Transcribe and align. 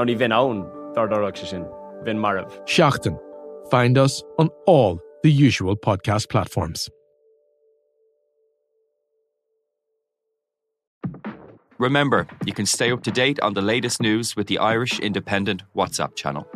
Ná 0.00 0.04
ní 0.04 0.16
bhín 0.16 0.32
ann 0.32 0.64
dardarach 0.96 1.36
se 1.36 1.46
sin, 1.46 1.64
bhín 2.04 2.16
marmh. 2.16 2.48
Seaachtain. 2.64 3.18
Find 3.70 3.98
us 3.98 4.22
on 4.38 4.48
all 4.66 4.98
the 5.22 5.30
usual 5.30 5.76
podcast 5.76 6.30
platforms. 6.30 6.88
Remember, 11.78 12.26
you 12.46 12.54
can 12.54 12.64
stay 12.66 12.90
up 12.92 13.02
to 13.02 13.10
date 13.10 13.38
on 13.40 13.52
the 13.52 13.60
latest 13.60 14.00
news 14.00 14.36
with 14.36 14.46
the 14.46 14.58
Irish 14.58 14.98
Independent 15.00 15.64
WhatsApp 15.76 16.16
channel. 16.16 16.46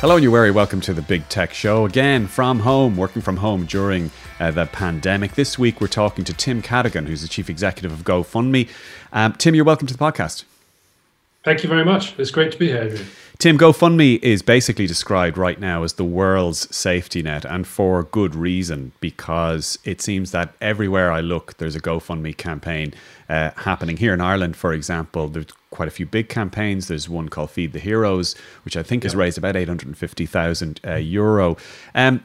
Hello, 0.00 0.14
and 0.14 0.22
you're 0.22 0.32
very 0.32 0.50
welcome 0.50 0.80
to 0.80 0.94
the 0.94 1.02
Big 1.02 1.28
Tech 1.28 1.52
Show. 1.52 1.84
Again, 1.84 2.26
from 2.26 2.60
home, 2.60 2.96
working 2.96 3.20
from 3.20 3.36
home 3.36 3.66
during 3.66 4.10
uh, 4.40 4.50
the 4.50 4.64
pandemic. 4.64 5.34
This 5.34 5.58
week, 5.58 5.78
we're 5.78 5.88
talking 5.88 6.24
to 6.24 6.32
Tim 6.32 6.62
Cadogan, 6.62 7.04
who's 7.04 7.20
the 7.20 7.28
chief 7.28 7.50
executive 7.50 7.92
of 7.92 8.02
GoFundMe. 8.02 8.70
Um, 9.12 9.34
Tim, 9.34 9.54
you're 9.54 9.66
welcome 9.66 9.86
to 9.88 9.94
the 9.94 10.02
podcast. 10.02 10.44
Thank 11.44 11.62
you 11.62 11.68
very 11.68 11.84
much. 11.84 12.18
It's 12.18 12.30
great 12.30 12.50
to 12.52 12.58
be 12.58 12.68
here, 12.68 12.84
Adrian. 12.84 13.06
Tim, 13.40 13.56
GoFundMe 13.56 14.22
is 14.22 14.42
basically 14.42 14.86
described 14.86 15.38
right 15.38 15.58
now 15.58 15.82
as 15.82 15.94
the 15.94 16.04
world's 16.04 16.76
safety 16.76 17.22
net, 17.22 17.46
and 17.46 17.66
for 17.66 18.02
good 18.02 18.34
reason, 18.34 18.92
because 19.00 19.78
it 19.82 20.02
seems 20.02 20.30
that 20.32 20.52
everywhere 20.60 21.10
I 21.10 21.22
look, 21.22 21.56
there's 21.56 21.74
a 21.74 21.80
GoFundMe 21.80 22.36
campaign 22.36 22.92
uh, 23.30 23.52
happening. 23.56 23.96
Here 23.96 24.12
in 24.12 24.20
Ireland, 24.20 24.56
for 24.56 24.74
example, 24.74 25.26
there's 25.28 25.46
quite 25.70 25.88
a 25.88 25.90
few 25.90 26.04
big 26.04 26.28
campaigns. 26.28 26.88
There's 26.88 27.08
one 27.08 27.30
called 27.30 27.50
Feed 27.50 27.72
the 27.72 27.78
Heroes, 27.78 28.34
which 28.66 28.76
I 28.76 28.82
think 28.82 29.04
has 29.04 29.16
raised 29.16 29.38
about 29.38 29.56
850,000 29.56 30.80
uh, 30.86 30.96
euro. 30.96 31.56
Um, 31.94 32.22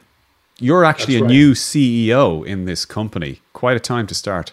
you're 0.58 0.84
actually 0.84 1.14
That's 1.14 1.22
a 1.22 1.24
right. 1.24 1.32
new 1.32 1.52
CEO 1.52 2.46
in 2.46 2.66
this 2.66 2.84
company. 2.84 3.40
Quite 3.54 3.78
a 3.78 3.80
time 3.80 4.06
to 4.08 4.14
start. 4.14 4.52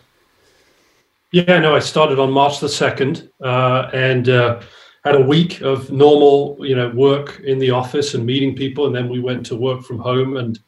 Yeah, 1.34 1.59
no, 1.59 1.75
I 1.75 1.80
started 1.80 2.19
on 2.19 2.31
March 2.31 2.61
the 2.61 2.69
second, 2.69 3.30
uh, 3.44 3.89
and 3.91 4.30
uh, 4.30 4.61
had 5.03 5.15
a 5.15 5.21
week 5.21 5.61
of 5.61 5.91
normal, 5.91 6.57
you 6.59 6.75
know, 6.75 6.89
work 6.89 7.41
in 7.41 7.59
the 7.59 7.71
office 7.71 8.13
and 8.13 8.25
meeting 8.25 8.55
people, 8.55 8.87
and 8.87 8.95
then 8.95 9.09
we 9.09 9.19
went 9.19 9.45
to 9.47 9.55
work 9.55 9.83
from 9.83 9.99
home. 9.99 10.37
And 10.37 10.59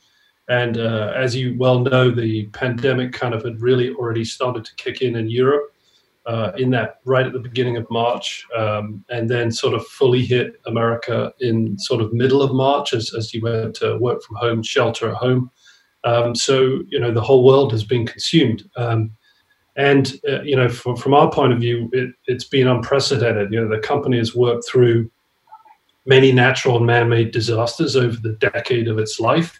and 0.47 0.77
uh, 0.77 1.11
as 1.15 1.35
you 1.35 1.55
well 1.57 1.79
know, 1.79 2.11
the 2.11 2.45
pandemic 2.47 3.13
kind 3.13 3.33
of 3.33 3.43
had 3.43 3.61
really 3.61 3.89
already 3.91 4.23
started 4.23 4.63
to 4.65 4.75
kick 4.75 5.01
in 5.01 5.15
in 5.15 5.29
Europe. 5.29 5.71
Uh, 6.27 6.51
in 6.57 6.71
that 6.71 7.01
right 7.05 7.27
at 7.27 7.33
the 7.33 7.39
beginning 7.39 7.77
of 7.77 7.85
March, 7.91 8.47
um, 8.57 9.05
and 9.09 9.29
then 9.29 9.51
sort 9.51 9.75
of 9.75 9.85
fully 9.85 10.25
hit 10.25 10.59
America 10.65 11.31
in 11.39 11.77
sort 11.77 12.01
of 12.01 12.11
middle 12.13 12.41
of 12.41 12.51
March 12.51 12.93
as, 12.93 13.13
as 13.13 13.31
you 13.31 13.41
went 13.41 13.75
to 13.75 13.95
work 13.99 14.23
from 14.23 14.35
home, 14.37 14.63
shelter 14.63 15.11
at 15.11 15.17
home. 15.17 15.51
Um, 16.03 16.33
so 16.33 16.81
you 16.87 16.99
know 16.99 17.11
the 17.11 17.21
whole 17.21 17.43
world 17.43 17.71
has 17.71 17.83
been 17.83 18.07
consumed. 18.07 18.67
Um, 18.75 19.11
and 19.75 20.19
uh, 20.27 20.41
you 20.41 20.55
know, 20.55 20.69
from, 20.69 20.95
from 20.95 21.13
our 21.13 21.29
point 21.29 21.53
of 21.53 21.59
view, 21.59 21.89
it, 21.93 22.11
it's 22.27 22.45
been 22.45 22.67
unprecedented. 22.67 23.51
You 23.51 23.61
know, 23.61 23.69
the 23.69 23.81
company 23.81 24.17
has 24.17 24.35
worked 24.35 24.67
through 24.67 25.09
many 26.05 26.31
natural 26.31 26.77
and 26.77 26.85
man-made 26.85 27.31
disasters 27.31 27.95
over 27.95 28.15
the 28.15 28.33
decade 28.33 28.87
of 28.87 28.99
its 28.99 29.19
life, 29.19 29.59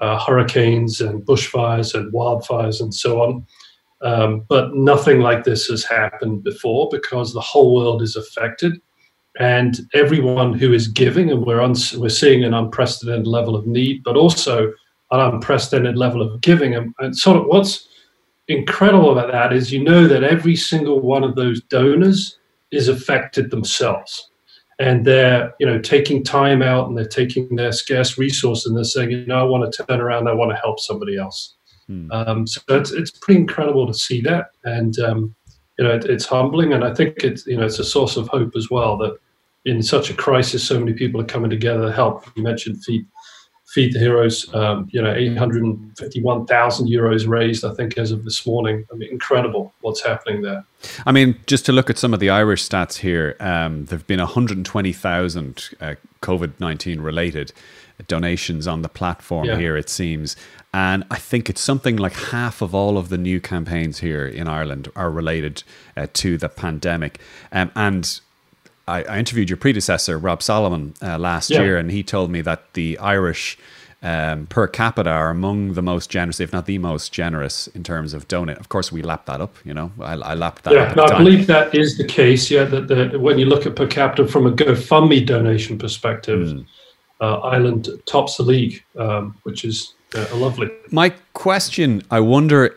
uh, 0.00 0.18
hurricanes 0.18 1.00
and 1.00 1.24
bushfires 1.24 1.94
and 1.94 2.12
wildfires 2.12 2.80
and 2.80 2.92
so 2.94 3.22
on. 3.22 3.46
Um, 4.02 4.44
but 4.48 4.74
nothing 4.74 5.20
like 5.20 5.44
this 5.44 5.68
has 5.68 5.84
happened 5.84 6.44
before 6.44 6.88
because 6.90 7.32
the 7.32 7.40
whole 7.40 7.74
world 7.74 8.02
is 8.02 8.14
affected, 8.14 8.78
and 9.38 9.80
everyone 9.94 10.52
who 10.52 10.74
is 10.74 10.86
giving, 10.88 11.30
and 11.30 11.46
we're 11.46 11.66
we're 11.96 12.08
seeing 12.10 12.44
an 12.44 12.52
unprecedented 12.52 13.26
level 13.26 13.56
of 13.56 13.66
need, 13.66 14.02
but 14.04 14.16
also 14.16 14.68
an 15.12 15.20
unprecedented 15.20 15.96
level 15.96 16.20
of 16.20 16.40
giving. 16.42 16.74
And, 16.74 16.94
and 16.98 17.16
sort 17.16 17.38
of 17.38 17.46
what's 17.46 17.88
incredible 18.48 19.12
about 19.12 19.32
that 19.32 19.52
is 19.52 19.72
you 19.72 19.82
know 19.82 20.06
that 20.06 20.22
every 20.22 20.56
single 20.56 21.00
one 21.00 21.24
of 21.24 21.34
those 21.34 21.62
donors 21.62 22.38
is 22.70 22.88
affected 22.88 23.50
themselves. 23.50 24.30
And 24.78 25.06
they're 25.06 25.54
you 25.58 25.66
know 25.66 25.78
taking 25.78 26.22
time 26.22 26.62
out 26.62 26.88
and 26.88 26.96
they're 26.96 27.06
taking 27.06 27.56
their 27.56 27.72
scarce 27.72 28.18
resource 28.18 28.66
and 28.66 28.76
they're 28.76 28.84
saying 28.84 29.10
you 29.10 29.26
know 29.26 29.38
i 29.38 29.42
want 29.42 29.72
to 29.72 29.84
turn 29.84 30.02
around 30.02 30.28
i 30.28 30.34
want 30.34 30.50
to 30.50 30.56
help 30.56 30.80
somebody 30.80 31.16
else. 31.16 31.54
Hmm. 31.86 32.10
um, 32.10 32.46
so 32.46 32.60
it's, 32.70 32.90
it's 32.90 33.10
pretty 33.12 33.40
incredible 33.40 33.86
to 33.86 33.94
see 33.94 34.20
that. 34.22 34.48
And 34.64 34.98
um, 34.98 35.34
you 35.78 35.84
know 35.84 35.94
it, 35.94 36.04
it's 36.04 36.24
humbling 36.24 36.72
and 36.72 36.84
i 36.84 36.92
think 36.92 37.22
it's 37.22 37.46
you 37.46 37.56
know 37.56 37.66
it's 37.66 37.78
a 37.78 37.84
source 37.84 38.16
of 38.16 38.28
hope 38.28 38.56
as 38.56 38.70
well 38.70 38.96
that 38.96 39.18
in 39.66 39.82
such 39.82 40.10
a 40.10 40.14
crisis 40.14 40.66
so 40.66 40.78
many 40.78 40.92
people 40.92 41.20
are 41.20 41.24
coming 41.24 41.50
together 41.50 41.86
to 41.86 41.92
help. 41.92 42.24
You 42.36 42.42
mentioned 42.42 42.82
feed 42.84 43.04
feed 43.76 43.92
the 43.92 43.98
heroes 43.98 44.36
um, 44.54 44.88
you 44.94 45.00
know 45.02 45.12
851000 45.12 46.88
euros 46.88 47.28
raised 47.28 47.62
i 47.70 47.72
think 47.74 47.98
as 47.98 48.10
of 48.10 48.24
this 48.24 48.46
morning 48.46 48.76
i 48.90 48.94
mean 48.96 49.10
incredible 49.10 49.64
what's 49.82 50.02
happening 50.02 50.40
there 50.42 50.64
I 51.04 51.12
mean, 51.12 51.36
just 51.46 51.66
to 51.66 51.72
look 51.72 51.90
at 51.90 51.98
some 51.98 52.14
of 52.14 52.20
the 52.20 52.30
Irish 52.30 52.62
stats 52.68 52.98
here, 52.98 53.36
um, 53.40 53.86
there 53.86 53.98
have 53.98 54.06
been 54.06 54.20
120,000 54.20 55.70
uh, 55.80 55.94
COVID 56.22 56.52
19 56.60 57.00
related 57.00 57.52
donations 58.06 58.66
on 58.66 58.82
the 58.82 58.88
platform 58.88 59.46
Yeah. 59.46 59.56
here, 59.56 59.76
it 59.76 59.88
seems. 59.88 60.36
And 60.74 61.04
I 61.10 61.16
think 61.16 61.48
it's 61.48 61.60
something 61.60 61.96
like 61.96 62.12
half 62.12 62.60
of 62.60 62.74
all 62.74 62.98
of 62.98 63.08
the 63.08 63.16
new 63.16 63.40
campaigns 63.40 64.00
here 64.00 64.26
in 64.26 64.46
Ireland 64.46 64.90
are 64.94 65.10
related 65.10 65.62
uh, 65.96 66.06
to 66.14 66.36
the 66.36 66.48
pandemic. 66.50 67.18
Um, 67.50 67.70
and 67.74 68.20
I, 68.88 69.02
I 69.04 69.18
interviewed 69.18 69.50
your 69.50 69.56
predecessor, 69.56 70.18
Rob 70.18 70.42
Solomon, 70.42 70.94
uh, 71.02 71.18
last 71.18 71.50
Yeah. 71.50 71.62
year, 71.62 71.76
and 71.78 71.90
he 71.90 72.02
told 72.02 72.30
me 72.30 72.40
that 72.42 72.72
the 72.74 72.98
Irish 72.98 73.58
um, 74.02 74.46
per 74.46 74.68
capita 74.68 75.10
are 75.10 75.30
among 75.30 75.72
the 75.72 75.82
most 75.82 76.10
generous, 76.10 76.38
if 76.38 76.52
not 76.52 76.66
the 76.66 76.78
most 76.78 77.12
generous, 77.12 77.66
in 77.68 77.82
terms 77.82 78.14
of 78.14 78.28
donate. 78.28 78.58
Of 78.58 78.68
course, 78.68 78.92
we 78.92 79.02
lap 79.02 79.26
that 79.26 79.40
up. 79.40 79.56
You 79.64 79.74
know, 79.74 79.90
I, 80.00 80.12
I 80.12 80.34
lapped 80.34 80.64
that 80.64 80.76
up. 80.76 80.88
yeah 80.90 80.94
no, 80.94 81.04
i 81.04 81.18
believe 81.18 81.46
that 81.48 81.74
is 81.74 81.96
the 81.96 82.04
case 82.04 82.50
yeah 82.50 82.64
that 82.64 82.88
the, 82.88 83.18
when 83.18 83.38
you 83.38 83.46
look 83.46 83.66
at 83.66 83.74
per 83.74 83.86
capita 83.86 84.28
from 84.28 84.46
a 84.46 84.52
gofundme 84.52 85.24
donation 85.26 85.78
perspective 85.78 86.50
Hmm. 86.52 86.60
uh, 87.20 87.40
ireland 87.40 87.88
tops 88.06 88.36
the 88.36 88.42
league 88.44 88.84
um, 88.98 89.34
which 89.44 89.64
is 89.64 89.94
uh, 90.14 90.26
lovely 90.36 90.68
My 90.92 91.10
question, 91.32 92.02
I 92.10 92.20
wonder, 92.20 92.76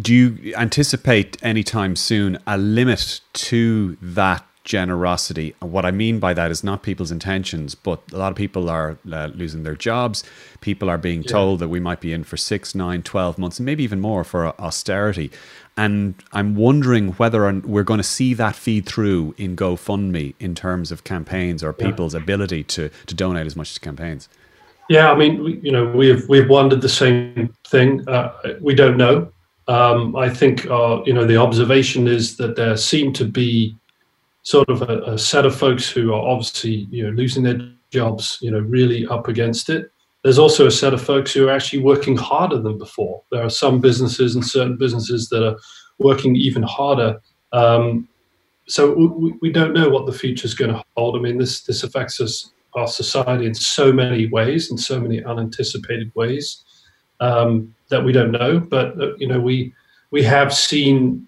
do 0.00 0.14
you 0.14 0.54
anticipate 0.56 1.36
anytime 1.42 1.94
soon 1.96 2.38
a 2.46 2.56
limit 2.56 3.20
to 3.34 3.96
that 4.00 4.42
generosity? 4.64 5.54
And 5.60 5.72
what 5.72 5.84
I 5.84 5.90
mean 5.90 6.18
by 6.18 6.34
that 6.34 6.50
is 6.50 6.62
not 6.62 6.82
people's 6.82 7.10
intentions, 7.10 7.74
but 7.74 8.00
a 8.12 8.16
lot 8.16 8.30
of 8.30 8.36
people 8.36 8.68
are 8.68 8.98
uh, 9.10 9.30
losing 9.34 9.62
their 9.62 9.74
jobs. 9.74 10.24
People 10.60 10.88
are 10.90 10.98
being 10.98 11.22
told 11.22 11.60
that 11.60 11.68
we 11.68 11.80
might 11.80 12.00
be 12.00 12.12
in 12.12 12.24
for 12.24 12.36
six, 12.36 12.74
nine, 12.74 13.02
12 13.02 13.38
months, 13.38 13.58
and 13.58 13.66
maybe 13.66 13.84
even 13.84 14.00
more 14.00 14.24
for 14.24 14.48
austerity. 14.60 15.30
And 15.76 16.14
I'm 16.32 16.56
wondering 16.56 17.12
whether 17.12 17.50
we're 17.60 17.84
going 17.84 17.98
to 17.98 18.04
see 18.04 18.34
that 18.34 18.54
feed 18.54 18.86
through 18.86 19.34
in 19.38 19.56
GoFundMe 19.56 20.34
in 20.38 20.54
terms 20.54 20.92
of 20.92 21.04
campaigns 21.04 21.62
or 21.62 21.72
people's 21.72 22.14
ability 22.14 22.64
to, 22.64 22.90
to 23.06 23.14
donate 23.14 23.46
as 23.46 23.56
much 23.56 23.70
as 23.70 23.78
campaigns. 23.78 24.28
Yeah, 24.90 25.12
I 25.12 25.14
mean, 25.16 25.44
we, 25.44 25.60
you 25.62 25.70
know, 25.70 25.86
we've 25.86 26.28
we've 26.28 26.48
wondered 26.48 26.80
the 26.80 26.88
same 26.88 27.54
thing. 27.64 28.06
Uh, 28.08 28.32
we 28.60 28.74
don't 28.74 28.96
know. 28.96 29.32
Um, 29.68 30.16
I 30.16 30.28
think, 30.28 30.66
uh, 30.66 31.00
you 31.06 31.12
know, 31.12 31.24
the 31.24 31.36
observation 31.36 32.08
is 32.08 32.36
that 32.38 32.56
there 32.56 32.76
seem 32.76 33.12
to 33.12 33.24
be 33.24 33.76
sort 34.42 34.68
of 34.68 34.82
a, 34.82 35.02
a 35.02 35.18
set 35.18 35.46
of 35.46 35.54
folks 35.54 35.88
who 35.88 36.12
are 36.12 36.28
obviously, 36.28 36.88
you 36.90 37.04
know, 37.04 37.10
losing 37.10 37.42
their 37.42 37.60
jobs, 37.90 38.38
you 38.40 38.50
know, 38.50 38.60
really 38.60 39.06
up 39.06 39.28
against 39.28 39.68
it. 39.68 39.90
There's 40.22 40.38
also 40.38 40.66
a 40.66 40.70
set 40.70 40.92
of 40.92 41.02
folks 41.02 41.32
who 41.32 41.48
are 41.48 41.52
actually 41.52 41.82
working 41.82 42.16
harder 42.16 42.60
than 42.60 42.78
before. 42.78 43.22
There 43.30 43.42
are 43.42 43.50
some 43.50 43.80
businesses 43.80 44.34
and 44.34 44.46
certain 44.46 44.76
businesses 44.76 45.28
that 45.30 45.46
are 45.46 45.56
working 45.98 46.36
even 46.36 46.62
harder. 46.62 47.20
Um, 47.52 48.08
so 48.66 48.92
we, 48.94 49.34
we 49.40 49.50
don't 49.50 49.72
know 49.72 49.88
what 49.88 50.06
the 50.06 50.12
future 50.12 50.46
is 50.46 50.54
going 50.54 50.72
to 50.72 50.82
hold. 50.96 51.16
I 51.16 51.20
mean, 51.20 51.38
this 51.38 51.62
this 51.62 51.82
affects 51.82 52.20
us, 52.20 52.52
our 52.74 52.86
society, 52.86 53.46
in 53.46 53.54
so 53.54 53.92
many 53.92 54.26
ways, 54.28 54.70
in 54.70 54.78
so 54.78 55.00
many 55.00 55.24
unanticipated 55.24 56.12
ways 56.14 56.62
um, 57.20 57.74
that 57.88 58.04
we 58.04 58.12
don't 58.12 58.30
know. 58.30 58.60
But 58.60 59.00
uh, 59.00 59.16
you 59.16 59.26
know, 59.26 59.40
we 59.40 59.74
we 60.10 60.22
have 60.22 60.54
seen 60.54 61.26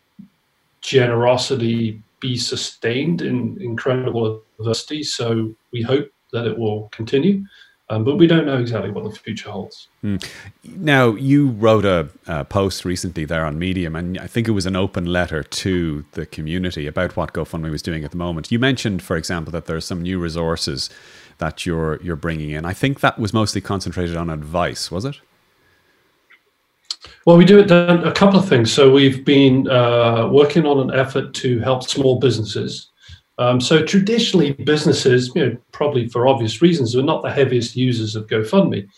generosity 0.82 2.02
be 2.22 2.38
sustained 2.38 3.20
in 3.20 3.60
incredible 3.60 4.42
adversity. 4.58 5.02
So 5.02 5.52
we 5.72 5.82
hope 5.82 6.10
that 6.32 6.46
it 6.46 6.56
will 6.56 6.88
continue. 6.92 7.44
Um, 7.90 8.04
but 8.04 8.16
we 8.16 8.26
don't 8.26 8.46
know 8.46 8.56
exactly 8.56 8.90
what 8.90 9.04
the 9.04 9.10
future 9.10 9.50
holds. 9.50 9.88
Mm. 10.02 10.26
Now, 10.64 11.10
you 11.10 11.48
wrote 11.50 11.84
a, 11.84 12.08
a, 12.26 12.42
post 12.42 12.86
recently 12.86 13.26
there 13.26 13.44
on 13.44 13.58
Medium, 13.58 13.94
and 13.94 14.18
I 14.18 14.26
think 14.28 14.48
it 14.48 14.52
was 14.52 14.64
an 14.64 14.76
open 14.76 15.04
letter 15.04 15.42
to 15.42 16.02
the 16.12 16.24
community 16.24 16.86
about 16.86 17.16
what 17.16 17.34
GoFundMe 17.34 17.70
was 17.70 17.82
doing 17.82 18.02
at 18.02 18.10
the 18.10 18.16
moment. 18.16 18.50
You 18.50 18.58
mentioned, 18.58 19.02
for 19.02 19.16
example, 19.16 19.52
that 19.52 19.66
there 19.66 19.76
are 19.76 19.80
some 19.82 20.00
new 20.00 20.18
resources 20.18 20.88
that 21.36 21.66
you're 21.66 22.00
you're 22.02 22.16
bringing 22.16 22.50
in. 22.50 22.64
I 22.64 22.72
think 22.72 23.00
that 23.00 23.18
was 23.18 23.34
mostly 23.34 23.60
concentrated 23.60 24.16
on 24.16 24.30
advice, 24.30 24.90
was 24.90 25.04
it? 25.04 25.20
Well, 27.24 27.36
we 27.36 27.44
do 27.44 27.58
it 27.58 27.68
done 27.68 28.04
a 28.06 28.12
couple 28.12 28.38
of 28.38 28.48
things. 28.48 28.72
So 28.72 28.90
we've 28.90 29.24
been 29.24 29.68
uh, 29.68 30.28
working 30.28 30.66
on 30.66 30.80
an 30.80 30.98
effort 30.98 31.34
to 31.34 31.60
help 31.60 31.84
small 31.84 32.18
businesses 32.18 32.92
um, 33.38 33.60
so 33.60 33.84
traditionally, 33.84 34.52
businesses, 34.52 35.32
you 35.34 35.46
know, 35.46 35.56
probably 35.72 36.08
for 36.08 36.28
obvious 36.28 36.60
reasons, 36.60 36.94
are 36.94 37.02
not 37.02 37.22
the 37.22 37.32
heaviest 37.32 37.74
users 37.76 38.14
of 38.14 38.26
GoFundMe. 38.26 38.88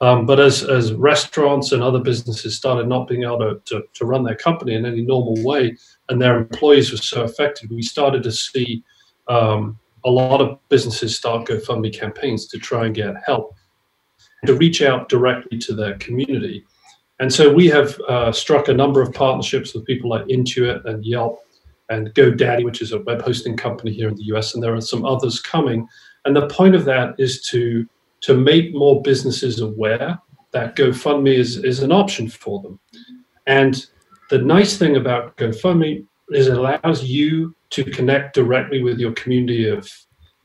Um, 0.00 0.24
but 0.24 0.40
as, 0.40 0.62
as 0.62 0.94
restaurants 0.94 1.72
and 1.72 1.82
other 1.82 1.98
businesses 1.98 2.56
started 2.56 2.88
not 2.88 3.06
being 3.06 3.24
able 3.24 3.40
to, 3.40 3.60
to, 3.66 3.82
to, 3.92 4.06
run 4.06 4.24
their 4.24 4.34
company 4.34 4.74
in 4.74 4.86
any 4.86 5.02
normal 5.02 5.36
way, 5.44 5.76
and 6.08 6.22
their 6.22 6.38
employees 6.38 6.90
were 6.90 6.96
so 6.96 7.24
affected, 7.24 7.70
we 7.70 7.82
started 7.82 8.22
to 8.22 8.32
see 8.32 8.82
um, 9.28 9.78
a 10.04 10.10
lot 10.10 10.40
of 10.40 10.58
businesses 10.70 11.14
start 11.14 11.46
GoFundMe 11.46 11.92
campaigns 11.92 12.46
to 12.46 12.58
try 12.58 12.86
and 12.86 12.94
get 12.94 13.14
help, 13.26 13.54
to 14.46 14.54
reach 14.54 14.80
out 14.80 15.10
directly 15.10 15.58
to 15.58 15.74
their 15.74 15.98
community. 15.98 16.64
And 17.20 17.32
so 17.32 17.52
we 17.52 17.68
have 17.68 18.00
uh, 18.08 18.32
struck 18.32 18.68
a 18.68 18.74
number 18.74 19.02
of 19.02 19.12
partnerships 19.12 19.74
with 19.74 19.84
people 19.84 20.10
like 20.10 20.24
Intuit 20.26 20.84
and 20.86 21.04
Yelp 21.04 21.38
and 21.90 22.08
GoDaddy, 22.14 22.64
which 22.64 22.80
is 22.80 22.92
a 22.92 23.00
web 23.02 23.20
hosting 23.20 23.56
company 23.56 23.92
here 23.92 24.08
in 24.08 24.16
the 24.16 24.24
US, 24.34 24.54
and 24.54 24.62
there 24.62 24.74
are 24.74 24.80
some 24.80 25.04
others 25.04 25.38
coming. 25.38 25.86
And 26.24 26.34
the 26.34 26.48
point 26.48 26.74
of 26.74 26.84
that 26.86 27.14
is 27.18 27.42
to 27.48 27.86
to 28.22 28.36
make 28.36 28.74
more 28.74 29.00
businesses 29.02 29.60
aware 29.60 30.18
that 30.52 30.76
GoFundMe 30.76 31.34
is, 31.34 31.56
is 31.56 31.82
an 31.82 31.92
option 31.92 32.28
for 32.28 32.60
them. 32.60 32.78
And 33.46 33.86
the 34.28 34.38
nice 34.38 34.76
thing 34.76 34.96
about 34.96 35.36
GoFundMe 35.36 36.06
is 36.30 36.48
it 36.48 36.56
allows 36.56 37.04
you 37.04 37.54
to 37.70 37.84
connect 37.84 38.34
directly 38.34 38.82
with 38.82 38.98
your 38.98 39.12
community 39.12 39.68
of, 39.68 39.90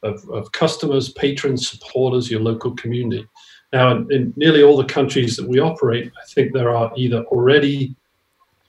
of, 0.03 0.23
of 0.29 0.51
customers, 0.53 1.09
patrons, 1.09 1.69
supporters, 1.69 2.31
your 2.31 2.39
local 2.39 2.75
community. 2.75 3.27
Now, 3.75 3.91
in, 3.91 4.09
in 4.09 4.33
nearly 4.37 4.63
all 4.63 4.77
the 4.77 4.85
countries 4.85 5.35
that 5.35 5.45
we 5.45 5.59
operate, 5.59 6.09
I 6.17 6.25
think 6.27 6.53
there 6.53 6.73
are 6.73 6.93
either 6.95 7.25
already 7.25 7.93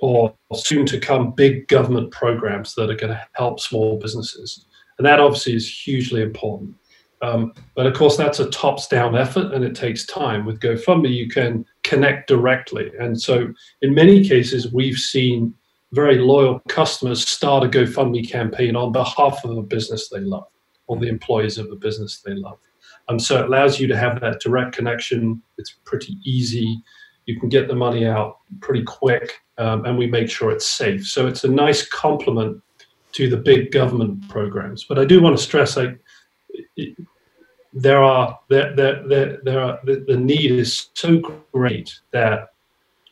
or 0.01 0.35
soon 0.53 0.85
to 0.87 0.99
come 0.99 1.31
big 1.31 1.69
government 1.69 2.11
programs 2.11 2.75
that 2.75 2.91
are 2.91 2.97
going 2.97 3.13
to 3.13 3.27
help 3.35 3.61
small 3.61 4.01
businesses. 4.01 4.67
And 4.99 5.07
that 5.07 5.21
obviously 5.21 5.55
is 5.55 5.71
hugely 5.71 6.23
important. 6.23 6.75
Um, 7.23 7.55
but 7.77 7.87
of 7.87 7.95
course, 7.95 8.17
that's 8.17 8.41
a 8.41 8.51
tops 8.51 8.89
down 8.89 9.17
effort 9.17 9.55
and 9.55 9.65
it 9.65 9.77
takes 9.77 10.07
time. 10.07 10.45
With 10.45 10.59
GoFundMe, 10.59 11.15
you 11.15 11.29
can 11.29 11.65
connect 11.85 12.27
directly. 12.27 12.91
And 12.99 13.19
so, 13.19 13.47
in 13.83 13.95
many 13.95 14.29
cases, 14.29 14.73
we've 14.73 14.99
seen 14.99 15.55
very 15.93 16.19
loyal 16.19 16.61
customers 16.69 17.27
start 17.27 17.63
a 17.63 17.69
GoFundMe 17.69 18.29
campaign 18.29 18.75
on 18.75 18.91
behalf 18.91 19.45
of 19.45 19.57
a 19.57 19.63
business 19.63 20.09
they 20.09 20.21
love 20.21 20.49
or 20.89 20.99
the 20.99 21.09
employees 21.09 21.59
of 21.59 21.71
a 21.71 21.77
business 21.77 22.23
they 22.27 22.35
love. 22.35 22.59
Um, 23.09 23.19
so, 23.19 23.41
it 23.41 23.47
allows 23.47 23.79
you 23.81 23.87
to 23.89 23.97
have 23.97 24.21
that 24.21 24.41
direct 24.41 24.75
connection. 24.75 25.43
It's 25.59 25.77
pretty 25.85 26.19
easy. 26.25 26.83
You 27.27 27.39
can 27.41 27.49
get 27.49 27.69
the 27.69 27.75
money 27.75 28.07
out 28.07 28.39
pretty 28.61 28.85
quick 28.85 29.41
um, 29.59 29.85
and 29.85 29.99
we 29.99 30.07
make 30.07 30.31
sure 30.31 30.51
it's 30.51 30.67
safe. 30.67 31.07
So 31.07 31.27
it's 31.27 31.45
a 31.45 31.49
nice 31.49 31.87
complement 31.89 32.63
to 33.13 33.29
the 33.29 33.37
big 33.37 33.73
government 33.73 34.29
programs. 34.29 34.85
But 34.85 34.99
I 34.99 35.05
do 35.05 35.21
want 35.21 35.37
to 35.37 35.43
stress, 35.43 35.77
like, 35.77 35.99
there 37.73 38.03
are 38.03 38.39
there 38.49 38.75
there, 38.75 39.39
there 39.43 39.61
are 39.61 39.79
the, 39.85 40.05
the 40.07 40.17
need 40.17 40.51
is 40.51 40.89
so 40.95 41.21
great 41.53 41.99
that 42.13 42.49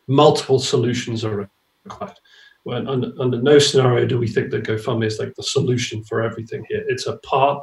multiple 0.07 0.59
solutions 0.59 1.25
are 1.25 1.49
required. 1.85 2.15
When 2.63 2.89
under, 2.89 3.13
under 3.21 3.43
no 3.43 3.59
scenario 3.59 4.07
do 4.07 4.19
we 4.19 4.27
think 4.27 4.51
that 4.51 4.65
GoFundMe 4.65 5.07
is 5.07 5.19
like 5.19 5.35
the 5.35 5.43
solution 5.43 6.03
for 6.03 6.23
everything 6.23 6.65
here. 6.71 6.83
It's 6.89 7.07
a 7.07 7.19
part 7.19 7.63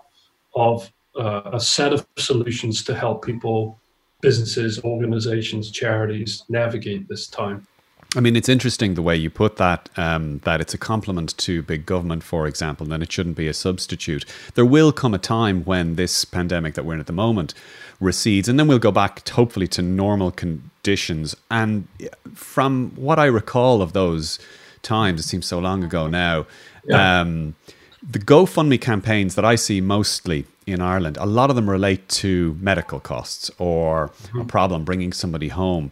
of 0.53 0.91
uh, 1.15 1.41
a 1.53 1.59
set 1.59 1.93
of 1.93 2.05
solutions 2.17 2.83
to 2.85 2.95
help 2.95 3.25
people, 3.25 3.79
businesses, 4.21 4.83
organizations, 4.83 5.71
charities 5.71 6.43
navigate 6.49 7.07
this 7.07 7.27
time. 7.27 7.67
I 8.13 8.19
mean, 8.19 8.35
it's 8.35 8.49
interesting 8.49 8.95
the 8.95 9.01
way 9.01 9.15
you 9.15 9.29
put 9.29 9.55
that, 9.55 9.89
um, 9.95 10.39
that 10.39 10.59
it's 10.59 10.73
a 10.73 10.77
complement 10.77 11.37
to 11.37 11.61
big 11.61 11.85
government, 11.85 12.23
for 12.23 12.45
example, 12.45 12.91
and 12.91 13.01
it 13.01 13.09
shouldn't 13.09 13.37
be 13.37 13.47
a 13.47 13.53
substitute. 13.53 14.25
There 14.55 14.65
will 14.65 14.91
come 14.91 15.13
a 15.13 15.17
time 15.17 15.63
when 15.63 15.95
this 15.95 16.25
pandemic 16.25 16.73
that 16.73 16.83
we're 16.83 16.95
in 16.95 16.99
at 16.99 17.07
the 17.07 17.13
moment 17.13 17.53
recedes, 18.01 18.49
and 18.49 18.59
then 18.59 18.67
we'll 18.67 18.79
go 18.79 18.91
back, 18.91 19.27
hopefully, 19.29 19.67
to 19.69 19.81
normal 19.81 20.31
conditions. 20.31 21.37
And 21.49 21.87
from 22.33 22.91
what 22.95 23.17
I 23.17 23.27
recall 23.27 23.81
of 23.81 23.93
those 23.93 24.39
times, 24.81 25.21
it 25.21 25.23
seems 25.23 25.45
so 25.45 25.59
long 25.59 25.81
ago 25.81 26.07
now, 26.07 26.47
yeah. 26.83 27.21
um, 27.21 27.55
the 28.01 28.19
GoFundMe 28.19 28.81
campaigns 28.81 29.35
that 29.35 29.45
I 29.45 29.55
see 29.55 29.81
mostly 29.81 30.45
in 30.65 30.81
Ireland, 30.81 31.17
a 31.17 31.25
lot 31.25 31.49
of 31.49 31.55
them 31.55 31.69
relate 31.69 32.07
to 32.09 32.57
medical 32.59 32.99
costs 32.99 33.51
or 33.57 34.09
mm-hmm. 34.09 34.41
a 34.41 34.45
problem 34.45 34.83
bringing 34.83 35.13
somebody 35.13 35.49
home. 35.49 35.91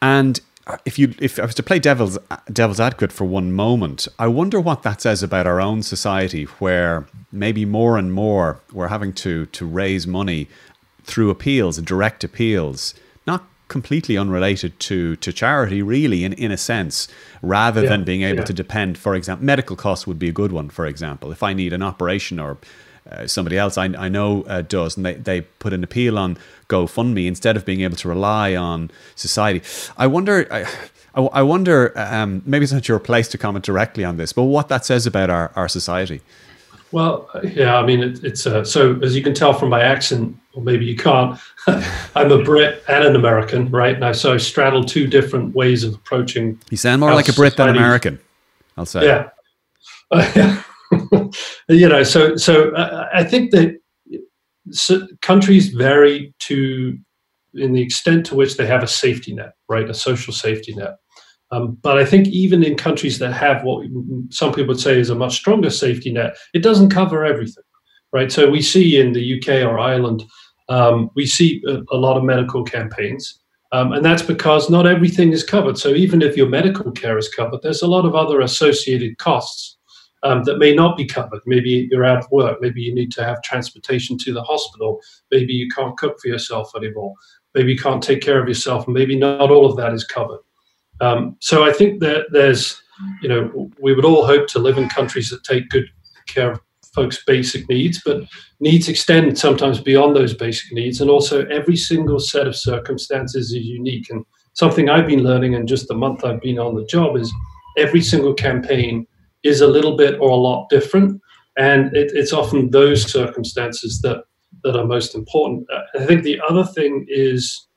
And 0.00 0.40
if 0.84 0.98
you 0.98 1.14
if 1.20 1.38
I 1.38 1.44
was 1.44 1.54
to 1.56 1.62
play 1.62 1.78
devil's 1.78 2.18
devil's 2.52 2.80
advocate 2.80 3.12
for 3.12 3.24
one 3.24 3.52
moment, 3.52 4.08
I 4.18 4.26
wonder 4.26 4.60
what 4.60 4.82
that 4.82 5.00
says 5.00 5.22
about 5.22 5.46
our 5.46 5.60
own 5.60 5.82
society, 5.82 6.44
where 6.58 7.06
maybe 7.30 7.64
more 7.64 7.96
and 7.96 8.12
more 8.12 8.60
we're 8.72 8.88
having 8.88 9.12
to 9.14 9.46
to 9.46 9.66
raise 9.66 10.06
money 10.06 10.48
through 11.04 11.30
appeals, 11.30 11.78
direct 11.78 12.24
appeals, 12.24 12.94
completely 13.68 14.16
unrelated 14.16 14.78
to 14.80 15.16
to 15.16 15.32
charity, 15.32 15.82
really, 15.82 16.24
in 16.24 16.32
in 16.32 16.50
a 16.52 16.56
sense, 16.56 17.08
rather 17.42 17.82
yeah, 17.82 17.88
than 17.88 18.04
being 18.04 18.22
able 18.22 18.38
yeah. 18.38 18.44
to 18.44 18.52
depend. 18.52 18.98
For 18.98 19.14
example, 19.14 19.44
medical 19.44 19.76
costs 19.76 20.06
would 20.06 20.18
be 20.18 20.28
a 20.28 20.32
good 20.32 20.52
one. 20.52 20.68
For 20.68 20.86
example, 20.86 21.32
if 21.32 21.42
I 21.42 21.54
need 21.54 21.72
an 21.72 21.82
operation 21.82 22.40
or 22.40 22.58
uh, 23.10 23.26
somebody 23.26 23.56
else 23.56 23.78
I, 23.78 23.84
I 23.84 24.08
know 24.08 24.42
uh, 24.44 24.62
does, 24.62 24.96
and 24.96 25.06
they, 25.06 25.14
they 25.14 25.40
put 25.40 25.72
an 25.72 25.84
appeal 25.84 26.18
on 26.18 26.38
GoFundMe 26.68 27.26
instead 27.26 27.56
of 27.56 27.64
being 27.64 27.82
able 27.82 27.96
to 27.96 28.08
rely 28.08 28.56
on 28.56 28.90
society. 29.14 29.62
I 29.96 30.06
wonder. 30.06 30.46
I, 30.50 30.66
I 31.32 31.42
wonder, 31.42 31.94
um, 31.96 32.42
maybe 32.44 32.64
it's 32.64 32.74
not 32.74 32.88
your 32.88 32.98
place 32.98 33.26
to 33.28 33.38
comment 33.38 33.64
directly 33.64 34.04
on 34.04 34.18
this, 34.18 34.34
but 34.34 34.42
what 34.42 34.68
that 34.68 34.84
says 34.84 35.06
about 35.06 35.30
our, 35.30 35.50
our 35.56 35.66
society. 35.66 36.20
Well, 36.92 37.30
yeah, 37.42 37.78
I 37.78 37.86
mean, 37.86 38.02
it, 38.02 38.22
it's 38.22 38.46
uh, 38.46 38.64
so 38.64 39.00
as 39.02 39.16
you 39.16 39.22
can 39.22 39.32
tell 39.32 39.54
from 39.54 39.70
my 39.70 39.80
accent, 39.80 40.36
or 40.56 40.62
maybe 40.62 40.84
you 40.84 40.96
can't. 40.96 41.38
I'm 42.16 42.32
a 42.32 42.42
Brit 42.42 42.82
and 42.88 43.04
an 43.04 43.14
American, 43.14 43.70
right? 43.70 43.98
Now, 43.98 44.12
so 44.12 44.34
I 44.34 44.38
straddle 44.38 44.82
two 44.82 45.06
different 45.06 45.54
ways 45.54 45.84
of 45.84 45.94
approaching. 45.94 46.60
You 46.70 46.76
sound 46.76 47.00
more 47.00 47.14
like 47.14 47.28
a 47.28 47.32
Brit 47.32 47.56
than 47.56 47.68
American. 47.68 48.18
I'll 48.76 48.86
say. 48.86 49.04
Yeah. 49.04 49.28
Uh, 50.10 50.32
yeah. 50.36 51.28
you 51.68 51.88
know, 51.88 52.02
so 52.02 52.36
so 52.36 52.70
uh, 52.74 53.08
I 53.12 53.22
think 53.22 53.50
that 53.52 53.78
so 54.70 55.06
countries 55.22 55.68
vary 55.68 56.34
to 56.40 56.98
in 57.54 57.72
the 57.72 57.82
extent 57.82 58.26
to 58.26 58.34
which 58.34 58.56
they 58.56 58.66
have 58.66 58.82
a 58.82 58.88
safety 58.88 59.34
net, 59.34 59.52
right, 59.68 59.88
a 59.88 59.94
social 59.94 60.32
safety 60.32 60.74
net. 60.74 60.96
Um, 61.52 61.78
but 61.80 61.98
I 61.98 62.04
think 62.04 62.26
even 62.28 62.64
in 62.64 62.76
countries 62.76 63.18
that 63.20 63.32
have 63.32 63.62
what 63.62 63.86
some 64.30 64.52
people 64.52 64.68
would 64.68 64.80
say 64.80 64.98
is 64.98 65.10
a 65.10 65.14
much 65.14 65.36
stronger 65.36 65.70
safety 65.70 66.12
net, 66.12 66.36
it 66.54 66.62
doesn't 66.62 66.90
cover 66.90 67.24
everything, 67.24 67.62
right? 68.12 68.30
So 68.32 68.50
we 68.50 68.60
see 68.60 69.00
in 69.00 69.12
the 69.12 69.38
UK 69.38 69.64
or 69.66 69.78
Ireland, 69.78 70.24
um, 70.68 71.10
we 71.14 71.26
see 71.26 71.62
a, 71.66 71.82
a, 71.94 71.96
lot 71.96 72.16
of 72.16 72.24
medical 72.24 72.64
campaigns. 72.64 73.40
Um, 73.72 73.92
and 73.92 74.04
that's 74.04 74.22
because 74.22 74.70
not 74.70 74.86
everything 74.86 75.32
is 75.32 75.44
covered. 75.44 75.78
So 75.78 75.90
even 75.90 76.22
if 76.22 76.36
your 76.36 76.48
medical 76.48 76.90
care 76.92 77.18
is 77.18 77.28
covered, 77.28 77.62
there's 77.62 77.82
a 77.82 77.86
lot 77.86 78.04
of 78.04 78.14
other 78.14 78.40
associated 78.40 79.18
costs 79.18 79.76
um, 80.22 80.42
that 80.44 80.58
may 80.58 80.74
not 80.74 80.96
be 80.96 81.04
covered. 81.04 81.40
Maybe 81.46 81.88
you're 81.90 82.04
out 82.04 82.18
of 82.18 82.30
work. 82.30 82.58
Maybe 82.60 82.82
you 82.82 82.94
need 82.94 83.12
to 83.12 83.24
have 83.24 83.42
transportation 83.42 84.18
to 84.18 84.32
the 84.32 84.42
hospital. 84.42 85.00
Maybe 85.30 85.52
you 85.52 85.68
can't 85.68 85.96
cook 85.96 86.18
for 86.20 86.28
yourself 86.28 86.72
anymore. 86.76 87.14
Maybe 87.54 87.72
you 87.72 87.78
can't 87.78 88.02
take 88.02 88.22
care 88.22 88.40
of 88.40 88.48
yourself. 88.48 88.86
Maybe 88.88 89.16
not 89.16 89.50
all 89.50 89.66
of 89.66 89.76
that 89.76 89.92
is 89.92 90.04
covered. 90.04 90.40
Um, 91.00 91.36
so 91.40 91.64
I 91.64 91.72
think 91.72 92.00
that 92.00 92.26
there's, 92.30 92.80
you 93.22 93.28
know, 93.28 93.70
we 93.80 93.94
would 93.94 94.04
all 94.04 94.26
hope 94.26 94.46
to 94.48 94.58
live 94.58 94.78
in 94.78 94.88
countries 94.88 95.28
that 95.30 95.44
take 95.44 95.68
good 95.68 95.86
care 96.26 96.52
of 96.52 96.60
folks' 96.96 97.22
basic 97.24 97.68
needs, 97.68 98.02
but 98.04 98.22
needs 98.58 98.88
extend 98.88 99.38
sometimes 99.38 99.80
beyond 99.80 100.16
those 100.16 100.34
basic 100.34 100.72
needs. 100.72 101.00
And 101.00 101.08
also, 101.08 101.46
every 101.46 101.76
single 101.76 102.18
set 102.18 102.48
of 102.48 102.56
circumstances 102.56 103.52
is 103.52 103.64
unique. 103.64 104.10
And 104.10 104.24
something 104.54 104.88
I've 104.88 105.06
been 105.06 105.22
learning 105.22 105.52
in 105.52 105.68
just 105.68 105.86
the 105.86 105.94
month 105.94 106.24
I've 106.24 106.40
been 106.40 106.58
on 106.58 106.74
the 106.74 106.86
job 106.86 107.16
is 107.16 107.32
every 107.78 108.00
single 108.00 108.34
campaign 108.34 109.06
is 109.44 109.60
a 109.60 109.66
little 109.66 109.96
bit 109.96 110.18
or 110.18 110.30
a 110.30 110.34
lot 110.34 110.68
different. 110.70 111.20
And 111.56 111.94
it, 111.96 112.10
it's 112.14 112.32
often 112.32 112.70
those 112.70 113.10
circumstances 113.10 114.00
that, 114.02 114.24
that 114.64 114.76
are 114.76 114.86
most 114.86 115.14
important. 115.14 115.66
I 115.94 116.04
think 116.04 116.22
the 116.22 116.40
other 116.48 116.64
thing 116.64 117.06
is 117.08 117.68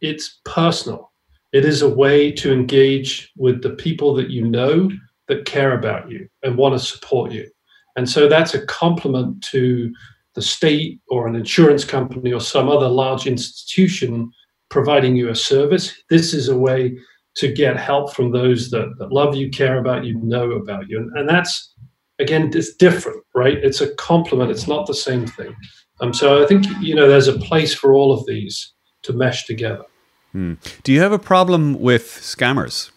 it's 0.00 0.40
personal. 0.44 1.12
It 1.52 1.64
is 1.64 1.82
a 1.82 1.88
way 1.88 2.32
to 2.32 2.52
engage 2.52 3.32
with 3.36 3.62
the 3.62 3.70
people 3.70 4.14
that 4.14 4.30
you 4.30 4.46
know 4.46 4.90
that 5.28 5.46
care 5.46 5.78
about 5.78 6.10
you 6.10 6.28
and 6.42 6.56
want 6.56 6.74
to 6.74 6.78
support 6.78 7.32
you. 7.32 7.48
And 7.96 8.08
so 8.08 8.28
that's 8.28 8.54
a 8.54 8.64
complement 8.66 9.42
to 9.44 9.92
the 10.34 10.42
state 10.42 11.00
or 11.08 11.26
an 11.26 11.34
insurance 11.34 11.84
company 11.84 12.32
or 12.32 12.40
some 12.40 12.68
other 12.68 12.88
large 12.88 13.26
institution 13.26 14.30
providing 14.68 15.16
you 15.16 15.30
a 15.30 15.34
service. 15.34 15.94
This 16.10 16.34
is 16.34 16.48
a 16.48 16.58
way 16.58 16.98
to 17.36 17.52
get 17.52 17.76
help 17.76 18.14
from 18.14 18.32
those 18.32 18.70
that, 18.70 18.94
that 18.98 19.12
love 19.12 19.34
you, 19.34 19.50
care 19.50 19.78
about 19.78 20.04
you, 20.04 20.18
know 20.22 20.52
about 20.52 20.88
you. 20.88 20.98
And, 20.98 21.16
and 21.18 21.28
that's, 21.28 21.74
again, 22.18 22.50
it's 22.54 22.74
different, 22.76 23.22
right? 23.34 23.56
It's 23.56 23.80
a 23.80 23.94
complement, 23.94 24.50
it's 24.50 24.66
not 24.66 24.86
the 24.86 24.94
same 24.94 25.26
thing. 25.26 25.54
Um, 26.00 26.12
so 26.12 26.42
I 26.42 26.46
think, 26.46 26.66
you 26.80 26.94
know, 26.94 27.08
there's 27.08 27.28
a 27.28 27.38
place 27.38 27.74
for 27.74 27.94
all 27.94 28.12
of 28.12 28.26
these 28.26 28.74
to 29.02 29.12
mesh 29.12 29.46
together. 29.46 29.84
Hmm. 30.32 30.54
Do 30.82 30.92
you 30.92 31.00
have 31.00 31.12
a 31.12 31.18
problem 31.18 31.80
with 31.80 32.04
scammers? 32.04 32.90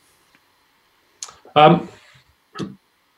Um, 1.56 1.88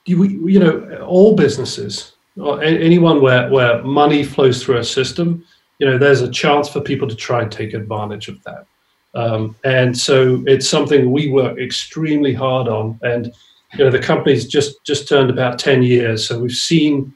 you, 0.05 0.23
you 0.47 0.59
know, 0.59 1.03
all 1.05 1.35
businesses, 1.35 2.13
or 2.37 2.63
anyone 2.63 3.21
where, 3.21 3.49
where 3.49 3.83
money 3.83 4.23
flows 4.23 4.63
through 4.63 4.77
a 4.77 4.83
system, 4.83 5.43
you 5.79 5.87
know, 5.87 5.97
there's 5.97 6.21
a 6.21 6.31
chance 6.31 6.69
for 6.69 6.79
people 6.79 7.07
to 7.07 7.15
try 7.15 7.41
and 7.41 7.51
take 7.51 7.73
advantage 7.73 8.27
of 8.27 8.41
that. 8.43 8.65
Um, 9.13 9.55
and 9.63 9.97
so 9.97 10.43
it's 10.47 10.67
something 10.67 11.11
we 11.11 11.29
work 11.29 11.57
extremely 11.59 12.33
hard 12.33 12.67
on. 12.67 12.99
And 13.01 13.33
you 13.73 13.85
know, 13.85 13.91
the 13.91 13.99
company's 13.99 14.47
just 14.47 14.83
just 14.83 15.07
turned 15.07 15.29
about 15.29 15.59
10 15.59 15.83
years, 15.83 16.27
so 16.27 16.39
we've 16.39 16.51
seen 16.51 17.13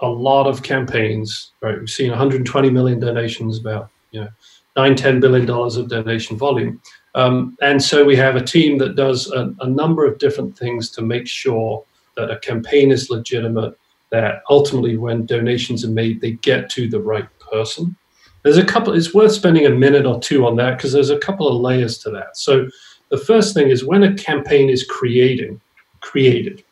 a 0.00 0.08
lot 0.08 0.46
of 0.46 0.62
campaigns. 0.62 1.52
Right, 1.60 1.78
we've 1.78 1.90
seen 1.90 2.10
120 2.10 2.70
million 2.70 3.00
donations, 3.00 3.58
about 3.58 3.90
you 4.10 4.22
know, 4.22 4.28
nine, 4.76 4.94
10 4.94 5.20
billion 5.20 5.46
dollars 5.46 5.76
of 5.76 5.88
donation 5.88 6.36
volume. 6.36 6.80
Um, 7.14 7.56
and 7.62 7.82
so 7.82 8.04
we 8.04 8.16
have 8.16 8.36
a 8.36 8.44
team 8.44 8.78
that 8.78 8.94
does 8.94 9.30
a, 9.32 9.54
a 9.60 9.66
number 9.66 10.06
of 10.06 10.18
different 10.18 10.56
things 10.56 10.90
to 10.90 11.02
make 11.02 11.26
sure 11.26 11.84
that 12.18 12.30
a 12.30 12.38
campaign 12.40 12.90
is 12.92 13.08
legitimate. 13.08 13.78
That 14.10 14.42
ultimately, 14.50 14.96
when 14.96 15.26
donations 15.26 15.84
are 15.84 15.90
made, 15.90 16.20
they 16.20 16.32
get 16.32 16.70
to 16.70 16.88
the 16.88 17.00
right 17.00 17.28
person. 17.38 17.96
There's 18.42 18.56
a 18.56 18.64
couple, 18.64 18.94
it's 18.94 19.12
worth 19.12 19.32
spending 19.32 19.66
a 19.66 19.70
minute 19.70 20.06
or 20.06 20.20
two 20.20 20.46
on 20.46 20.56
that 20.56 20.76
because 20.76 20.92
there's 20.92 21.10
a 21.10 21.18
couple 21.18 21.48
of 21.48 21.60
layers 21.60 21.98
to 21.98 22.10
that. 22.10 22.36
So 22.36 22.68
the 23.10 23.18
first 23.18 23.52
thing 23.52 23.68
is 23.68 23.84
when 23.84 24.02
a 24.02 24.14
campaign 24.14 24.70
is 24.70 24.84
creating, 24.84 25.60
created, 26.00 26.64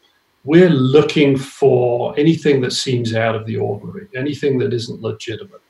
we're 0.45 0.71
looking 0.71 1.37
for 1.37 2.19
anything 2.19 2.61
that 2.61 2.73
seems 2.73 3.15
out 3.15 3.35
of 3.35 3.47
the 3.47 3.57
ordinary, 3.57 4.07
anything 4.15 4.59
that 4.59 4.73
isn't 4.73 5.03
legitimate. 5.03 5.61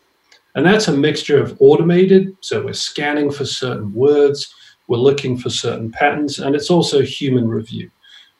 And 0.54 0.64
that's 0.64 0.88
a 0.88 0.96
mixture 0.96 1.42
of 1.42 1.56
automated, 1.60 2.36
so 2.40 2.64
we're 2.64 2.74
scanning 2.74 3.30
for 3.30 3.44
certain 3.44 3.92
words, 3.92 4.54
we're 4.88 4.98
looking 4.98 5.36
for 5.36 5.50
certain 5.50 5.90
patterns, 5.90 6.38
and 6.38 6.54
it's 6.54 6.70
also 6.70 7.02
human 7.02 7.48
review. 7.48 7.90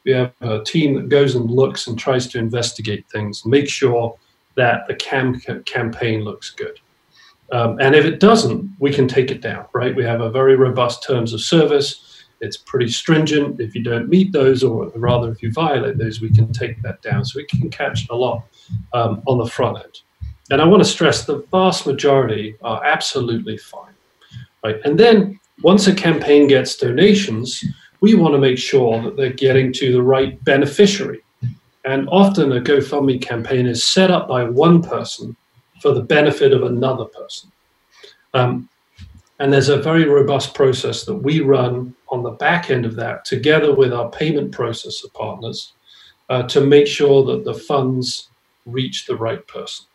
We 0.07 0.13
have 0.13 0.33
a 0.41 0.63
team 0.63 0.95
that 0.95 1.09
goes 1.09 1.35
and 1.35 1.51
looks 1.51 1.89
and 1.89 1.99
tries 1.99 2.29
to 2.29 2.39
investigate 2.39 3.05
things, 3.11 3.45
make 3.45 3.69
sure 3.69 4.17
that 4.55 4.87
the 4.87 4.95
cam- 4.95 5.41
campaign 5.67 6.23
looks 6.23 6.51
good. 6.51 6.79
Um, 7.51 7.79
and 7.81 7.95
if 7.95 8.05
it 8.05 8.21
doesn't, 8.21 8.71
we 8.79 8.93
can 8.93 9.09
take 9.09 9.33
it 9.33 9.41
down, 9.41 9.67
right? 9.75 9.95
We 9.95 10.05
have 10.05 10.21
a 10.21 10.31
very 10.31 10.55
robust 10.55 11.03
terms 11.03 11.33
of 11.33 11.41
service. 11.41 12.25
It's 12.41 12.57
pretty 12.57 12.89
stringent. 12.89 13.61
If 13.61 13.75
you 13.75 13.83
don't 13.83 14.09
meet 14.09 14.33
those, 14.33 14.63
or 14.63 14.91
rather, 14.95 15.31
if 15.33 15.43
you 15.43 15.53
violate 15.53 15.99
those, 15.99 16.21
we 16.21 16.31
can 16.31 16.53
take 16.53 16.81
that 16.83 17.03
down. 17.03 17.25
So 17.25 17.39
we 17.39 17.47
can 17.47 17.69
catch 17.69 18.09
a 18.09 18.15
lot 18.15 18.45
um, 18.93 19.23
on 19.27 19.39
the 19.39 19.51
front 19.51 19.79
end. 19.79 20.01
And 20.51 20.63
I 20.63 20.67
want 20.67 20.85
to 20.85 20.89
stress 20.89 21.25
the 21.25 21.45
vast 21.51 21.85
majority 21.85 22.57
are 22.63 22.85
absolutely 22.85 23.59
fine, 23.59 23.95
right? 24.63 24.77
And 24.85 24.99
then 24.99 25.41
once 25.63 25.89
a 25.89 25.95
campaign 25.95 26.47
gets 26.47 26.77
donations, 26.77 27.65
we 28.01 28.15
want 28.15 28.35
to 28.35 28.39
make 28.39 28.59
sure 28.59 29.01
that 29.03 29.17
they're 29.17 29.33
getting 29.33 29.73
to 29.75 29.93
the 29.93 30.03
right 30.03 30.43
beneficiary. 30.45 31.23
And 31.85 32.09
often 32.11 32.53
a 32.53 32.61
GoFundMe 32.61 33.23
campaign 33.23 33.67
is 33.67 33.85
set 33.85 34.11
up 34.11 34.29
by 34.29 34.45
one 34.45 34.83
person 34.83 35.37
for 35.81 35.93
the 35.93 36.03
benefit 36.03 36.53
of 36.53 36.65
another 36.65 37.05
person. 37.05 37.53
Um, 38.35 38.69
and 39.39 39.53
there's 39.53 39.69
a 39.69 39.77
very 39.77 40.05
robust 40.05 40.55
process 40.55 41.05
that 41.05 41.15
we 41.15 41.41
run 41.41 41.95
on 42.09 42.23
the 42.23 42.31
back 42.31 42.71
end 42.71 42.87
of 42.87 42.97
that 42.97 43.25
together 43.25 43.75
with 43.75 43.93
our 43.93 44.11
payment 44.11 44.51
processor 44.51 45.13
partners 45.13 45.75
uh, 46.29 46.43
to 46.45 46.61
make 46.61 46.87
sure 46.87 47.25
that 47.25 47.45
the 47.45 47.55
funds 47.55 48.29
reach 48.65 49.07
the 49.07 49.17
right 49.17 49.47
person. 49.47 49.87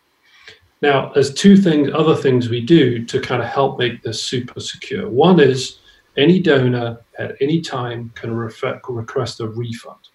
Now, 0.82 1.12
there's 1.14 1.34
two 1.34 1.58
things, 1.58 1.90
other 1.94 2.16
things 2.16 2.50
we 2.50 2.62
do 2.62 3.06
to 3.06 3.20
kind 3.20 3.42
of 3.42 3.50
help 3.50 3.78
make 3.78 4.02
this 4.02 4.24
super 4.24 4.60
secure. 4.60 5.10
One 5.10 5.40
is 5.40 5.78
any 6.18 6.40
donor 6.40 7.00
at 7.18 7.36
any 7.42 7.62
time 7.62 8.12
can 8.16 8.34
request 8.34 9.40
a 9.40 9.48
refund, 9.48 10.10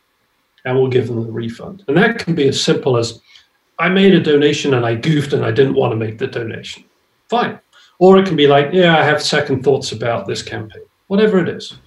and 0.65 0.77
we'll 0.77 0.89
give 0.89 1.07
them 1.07 1.25
the 1.25 1.33
refund. 1.33 1.85
And 1.89 1.97
that 1.97 2.19
can 2.19 2.35
be 2.35 2.49
as 2.49 2.61
simple 2.61 2.97
as 2.97 3.21
I 3.79 3.89
made 3.89 4.15
a 4.15 4.21
donation 4.21 4.75
and 4.75 4.87
I 4.87 4.95
goofed 4.95 5.33
and 5.33 5.45
I 5.45 5.51
didn't 5.51 5.75
want 5.75 5.93
to 5.93 5.97
make 5.97 6.19
the 6.19 6.27
donation. 6.27 6.85
Fine. 7.29 7.61
Or 7.99 8.19
it 8.19 8.27
can 8.27 8.37
be 8.37 8.47
like, 8.47 8.73
yeah, 8.73 8.99
I 8.99 9.05
have 9.05 9.23
second 9.23 9.63
thoughts 9.63 9.93
about 9.93 10.27
this 10.27 10.43
campaign, 10.43 10.85
whatever 11.07 11.39
it 11.39 11.49
is. 11.49 11.79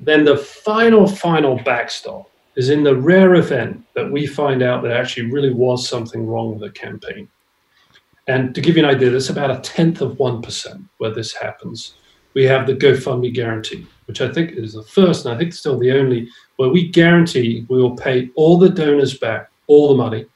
Then 0.00 0.24
the 0.24 0.36
final, 0.36 1.06
final 1.06 1.56
backstop 1.64 2.30
is 2.56 2.68
in 2.68 2.82
the 2.82 2.96
rare 2.96 3.36
event 3.36 3.82
that 3.94 4.10
we 4.10 4.26
find 4.26 4.62
out 4.62 4.82
that 4.82 4.92
actually 4.92 5.30
really 5.30 5.52
was 5.52 5.88
something 5.88 6.26
wrong 6.26 6.50
with 6.50 6.60
the 6.60 6.70
campaign. 6.78 7.28
And 8.28 8.54
to 8.54 8.60
give 8.60 8.76
you 8.76 8.84
an 8.84 8.90
idea, 8.94 9.10
that's 9.10 9.30
about 9.30 9.50
a 9.50 9.60
tenth 9.60 10.00
of 10.00 10.18
1% 10.18 10.88
where 10.98 11.10
this 11.10 11.32
happens. 11.34 11.94
We 12.34 12.44
have 12.44 12.66
the 12.66 12.74
GoFundMe 12.74 13.34
guarantee, 13.34 13.86
which 14.06 14.20
I 14.20 14.32
think 14.32 14.52
is 14.52 14.74
the 14.74 14.82
first 14.82 15.26
and 15.26 15.34
I 15.34 15.38
think 15.38 15.52
still 15.52 15.78
the 15.78 15.92
only, 15.92 16.28
where 16.56 16.70
we 16.70 16.88
guarantee 16.88 17.66
we 17.68 17.80
will 17.80 17.96
pay 17.96 18.30
all 18.34 18.58
the 18.58 18.68
donors 18.68 19.18
back 19.18 19.50
all 19.66 19.88
the 19.88 19.96
money 19.96 20.26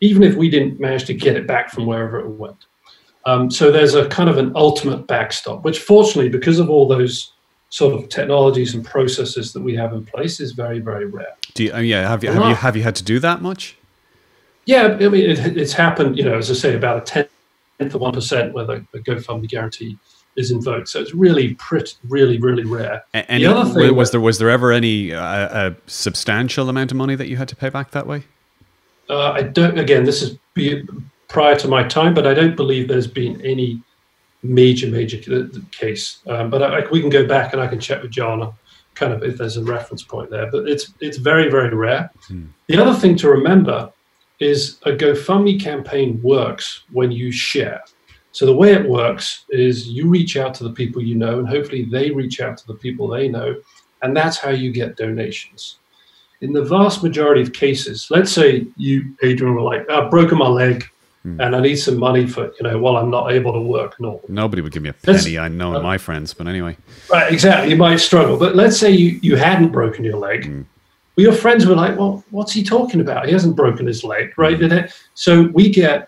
even 0.00 0.22
if 0.22 0.36
we 0.36 0.48
didn't 0.48 0.78
manage 0.78 1.04
to 1.06 1.14
get 1.14 1.36
it 1.36 1.46
back 1.46 1.70
from 1.70 1.86
wherever 1.86 2.20
it 2.20 2.28
went. 2.28 2.66
Um, 3.24 3.50
so 3.50 3.70
there's 3.70 3.94
a 3.94 4.08
kind 4.08 4.30
of 4.30 4.38
an 4.38 4.52
ultimate 4.54 5.06
backstop, 5.06 5.64
which 5.64 5.80
fortunately, 5.80 6.30
because 6.30 6.58
of 6.58 6.70
all 6.70 6.86
those 6.86 7.32
sort 7.70 7.92
of 7.92 8.08
technologies 8.08 8.74
and 8.74 8.84
processes 8.84 9.52
that 9.52 9.60
we 9.60 9.74
have 9.74 9.92
in 9.92 10.04
place, 10.04 10.40
is 10.40 10.52
very, 10.52 10.78
very 10.78 11.06
rare. 11.06 11.34
Do 11.54 11.64
you, 11.64 11.72
uh, 11.74 11.78
yeah, 11.78 12.08
have 12.08 12.22
you, 12.22 12.30
have 12.30 12.48
you 12.48 12.54
have 12.54 12.76
you 12.76 12.82
had 12.82 12.96
to 12.96 13.04
do 13.04 13.18
that 13.18 13.42
much? 13.42 13.76
Yeah, 14.64 14.96
I 15.00 15.08
mean, 15.08 15.30
it, 15.30 15.56
it's 15.56 15.72
happened. 15.72 16.16
You 16.16 16.24
know, 16.24 16.38
as 16.38 16.50
I 16.50 16.54
say, 16.54 16.74
about 16.74 17.02
a 17.02 17.26
tenth 17.80 17.94
of 17.94 18.00
one 18.00 18.14
percent 18.14 18.54
where 18.54 18.64
the, 18.64 18.86
the 18.92 19.00
GoFundMe 19.00 19.48
guarantee 19.48 19.98
is 20.38 20.50
invoked. 20.52 20.88
So 20.88 21.00
it's 21.00 21.12
really 21.12 21.54
pretty, 21.54 21.92
really, 22.08 22.38
really 22.38 22.64
rare. 22.64 23.04
And 23.12 23.42
the 23.42 23.46
other 23.46 23.74
thing 23.74 23.94
was 23.94 24.12
there 24.12 24.20
was 24.20 24.38
there 24.38 24.48
ever 24.48 24.72
any 24.72 25.12
uh, 25.12 25.70
a 25.70 25.76
substantial 25.86 26.68
amount 26.68 26.92
of 26.92 26.96
money 26.96 27.16
that 27.16 27.28
you 27.28 27.36
had 27.36 27.48
to 27.48 27.56
pay 27.56 27.68
back 27.68 27.90
that 27.90 28.06
way? 28.06 28.22
Uh, 29.10 29.32
I 29.32 29.42
don't. 29.42 29.78
Again, 29.78 30.04
this 30.04 30.22
is 30.22 30.38
be, 30.54 30.86
prior 31.28 31.56
to 31.56 31.68
my 31.68 31.82
time, 31.82 32.14
but 32.14 32.26
I 32.26 32.34
don't 32.34 32.56
believe 32.56 32.88
there's 32.88 33.06
been 33.06 33.40
any 33.44 33.82
major, 34.42 34.86
major 34.86 35.18
case. 35.72 36.20
Um, 36.26 36.50
but 36.50 36.62
I, 36.62 36.86
we 36.90 37.00
can 37.00 37.10
go 37.10 37.26
back 37.26 37.52
and 37.52 37.60
I 37.60 37.66
can 37.66 37.80
check 37.80 38.02
with 38.02 38.12
John, 38.12 38.52
kind 38.94 39.12
of 39.12 39.22
if 39.22 39.38
there's 39.38 39.56
a 39.56 39.64
reference 39.64 40.02
point 40.02 40.30
there. 40.30 40.50
But 40.50 40.68
it's 40.68 40.94
it's 41.00 41.18
very, 41.18 41.50
very 41.50 41.74
rare. 41.74 42.10
Hmm. 42.28 42.46
The 42.68 42.78
other 42.78 42.98
thing 42.98 43.16
to 43.16 43.28
remember 43.28 43.90
is 44.38 44.78
a 44.84 44.92
GoFundMe 44.92 45.60
campaign 45.60 46.20
works 46.22 46.84
when 46.92 47.10
you 47.10 47.32
share. 47.32 47.82
So 48.32 48.46
the 48.46 48.54
way 48.54 48.72
it 48.72 48.88
works 48.88 49.44
is 49.48 49.88
you 49.88 50.08
reach 50.08 50.36
out 50.36 50.54
to 50.54 50.64
the 50.64 50.72
people 50.72 51.02
you 51.02 51.14
know, 51.14 51.38
and 51.38 51.48
hopefully 51.48 51.84
they 51.90 52.10
reach 52.10 52.40
out 52.40 52.58
to 52.58 52.66
the 52.66 52.74
people 52.74 53.08
they 53.08 53.28
know, 53.28 53.56
and 54.02 54.16
that's 54.16 54.38
how 54.38 54.50
you 54.50 54.70
get 54.72 54.96
donations 54.96 55.78
in 56.40 56.52
the 56.52 56.64
vast 56.64 57.02
majority 57.02 57.42
of 57.42 57.52
cases, 57.52 58.08
let's 58.10 58.30
say 58.30 58.66
you, 58.76 59.14
Adrian, 59.22 59.54
were 59.54 59.62
like, 59.62 59.88
I've 59.90 60.10
broken 60.10 60.38
my 60.38 60.48
leg 60.48 60.84
hmm. 61.22 61.40
and 61.40 61.56
I 61.56 61.60
need 61.60 61.76
some 61.76 61.98
money 61.98 62.26
for, 62.26 62.44
you 62.44 62.62
know, 62.62 62.78
while 62.78 62.96
I'm 62.96 63.10
not 63.10 63.32
able 63.32 63.52
to 63.52 63.60
work. 63.60 63.98
No. 64.00 64.20
Nobody 64.28 64.62
would 64.62 64.72
give 64.72 64.82
me 64.82 64.90
a 64.90 64.92
penny. 64.92 65.38
I 65.38 65.48
know 65.48 65.74
uh, 65.74 65.82
my 65.82 65.98
friends, 65.98 66.34
but 66.34 66.46
anyway. 66.46 66.76
Right, 67.10 67.32
exactly. 67.32 67.70
You 67.70 67.76
might 67.76 67.96
struggle. 67.96 68.36
But 68.36 68.54
let's 68.54 68.78
say 68.78 68.90
you, 68.90 69.18
you 69.22 69.36
hadn't 69.36 69.72
broken 69.72 70.04
your 70.04 70.16
leg. 70.16 70.46
Hmm. 70.46 70.62
Well, 71.16 71.24
your 71.24 71.32
friends 71.32 71.66
were 71.66 71.74
like, 71.74 71.98
well, 71.98 72.24
what's 72.30 72.52
he 72.52 72.62
talking 72.62 73.00
about? 73.00 73.26
He 73.26 73.32
hasn't 73.32 73.56
broken 73.56 73.86
his 73.86 74.04
leg, 74.04 74.32
right? 74.38 74.56
Hmm. 74.56 74.86
So 75.14 75.48
we 75.52 75.70
get, 75.70 76.07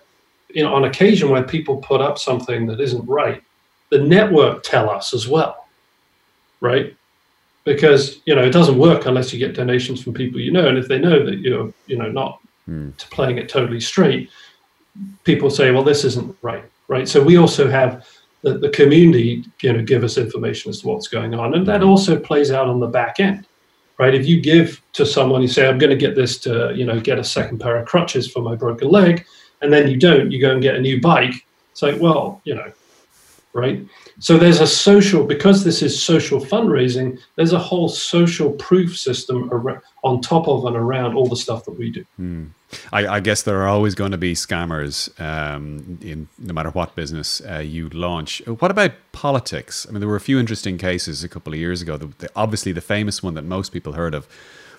you 0.54 0.62
know, 0.62 0.75
on 0.75 0.85
occasion 0.85 1.30
where 1.30 1.42
people 1.42 1.76
put 1.78 2.00
up 2.00 2.19
something 2.19 2.66
that 2.66 2.80
isn't 2.80 3.07
right, 3.07 3.42
the 3.90 3.99
network 3.99 4.62
tell 4.62 4.88
us 4.90 5.14
as 5.14 5.28
well, 5.28 5.66
right? 6.61 6.97
because 7.64 8.21
you 8.25 8.35
know 8.35 8.42
it 8.42 8.50
doesn't 8.50 8.78
work 8.78 9.07
unless 9.07 9.33
you 9.33 9.38
get 9.38 9.54
donations 9.54 10.02
from 10.02 10.14
people 10.14 10.40
you 10.40 10.50
know 10.50 10.69
and 10.69 10.78
if 10.78 10.88
they 10.88 10.99
know 10.99 11.25
that 11.25 11.38
you're 11.38 11.73
you 11.87 11.97
know 11.97 12.11
not 12.11 12.40
mm. 12.69 12.97
playing 13.11 13.38
it 13.38 13.49
totally 13.49 13.80
straight 13.80 14.30
people 15.25 15.50
say 15.50 15.71
well 15.71 15.85
this 15.85 16.04
isn't 16.04 16.37
right 16.42 16.64
right 16.88 17.09
so 17.09 17.23
we 17.23 17.37
also 17.37 17.71
have 17.71 18.07
the, 18.42 18.59
the 18.59 18.71
community 18.71 19.45
you 19.61 19.73
know 19.73 19.83
give 19.83 20.02
us 20.02 20.16
information 20.16 20.71
as 20.71 20.80
to 20.80 20.88
what's 20.88 21.09
going 21.09 21.35
on 21.35 21.54
and 21.54 21.66
that 21.66 21.83
also 21.83 22.19
plays 22.19 22.50
out 22.50 22.69
on 22.69 22.80
the 22.80 22.87
back 22.87 23.21
end 23.21 23.47
right 23.99 24.14
if 24.14 24.26
you 24.26 24.40
give 24.40 24.80
to 24.95 25.04
someone 25.04 25.42
you 25.42 25.49
say 25.49 25.69
i'm 25.69 25.78
going 25.78 25.90
to 25.90 25.97
get 25.97 26.16
this 26.16 26.38
to 26.38 26.73
you 26.75 26.87
know 26.87 26.99
get 26.99 27.19
a 27.19 27.25
second 27.25 27.59
pair 27.59 27.76
of 27.76 27.87
crutches 27.87 28.30
for 28.30 28.40
my 28.40 28.54
broken 28.54 28.88
leg 28.88 29.26
and 29.62 29.72
then 29.72 29.88
you 29.88 29.96
don't 29.96 30.30
you 30.30 30.40
go 30.40 30.50
and 30.52 30.62
get 30.62 30.74
a 30.74 30.80
new 30.80 31.00
bike 31.00 31.34
it's 31.72 31.82
like 31.82 32.00
well 32.00 32.40
you 32.44 32.54
know 32.54 32.72
right? 33.52 33.84
So 34.20 34.38
there's 34.38 34.60
a 34.60 34.66
social, 34.66 35.24
because 35.24 35.64
this 35.64 35.82
is 35.82 36.00
social 36.00 36.40
fundraising, 36.40 37.18
there's 37.36 37.52
a 37.52 37.58
whole 37.58 37.88
social 37.88 38.52
proof 38.52 38.96
system 38.96 39.50
on 40.04 40.20
top 40.20 40.48
of 40.48 40.64
and 40.66 40.76
around 40.76 41.14
all 41.14 41.26
the 41.26 41.36
stuff 41.36 41.64
that 41.64 41.72
we 41.72 41.90
do. 41.90 42.04
Mm. 42.20 42.50
I, 42.92 43.06
I, 43.16 43.20
guess 43.20 43.42
there 43.42 43.60
are 43.62 43.66
always 43.66 43.96
going 43.96 44.12
to 44.12 44.18
be 44.18 44.34
scammers 44.34 45.18
um, 45.20 45.98
in 46.00 46.28
no 46.38 46.54
matter 46.54 46.70
what 46.70 46.94
business 46.94 47.42
uh, 47.50 47.58
you 47.58 47.88
launch. 47.88 48.46
What 48.46 48.70
about 48.70 48.92
politics? 49.10 49.86
I 49.88 49.92
mean, 49.92 49.98
there 49.98 50.08
were 50.08 50.14
a 50.14 50.20
few 50.20 50.38
interesting 50.38 50.78
cases 50.78 51.24
a 51.24 51.28
couple 51.28 51.52
of 51.52 51.58
years 51.58 51.82
ago. 51.82 51.96
The, 51.96 52.06
the, 52.18 52.30
obviously, 52.36 52.70
the 52.70 52.80
famous 52.80 53.24
one 53.24 53.34
that 53.34 53.42
most 53.42 53.72
people 53.72 53.94
heard 53.94 54.14
of 54.14 54.28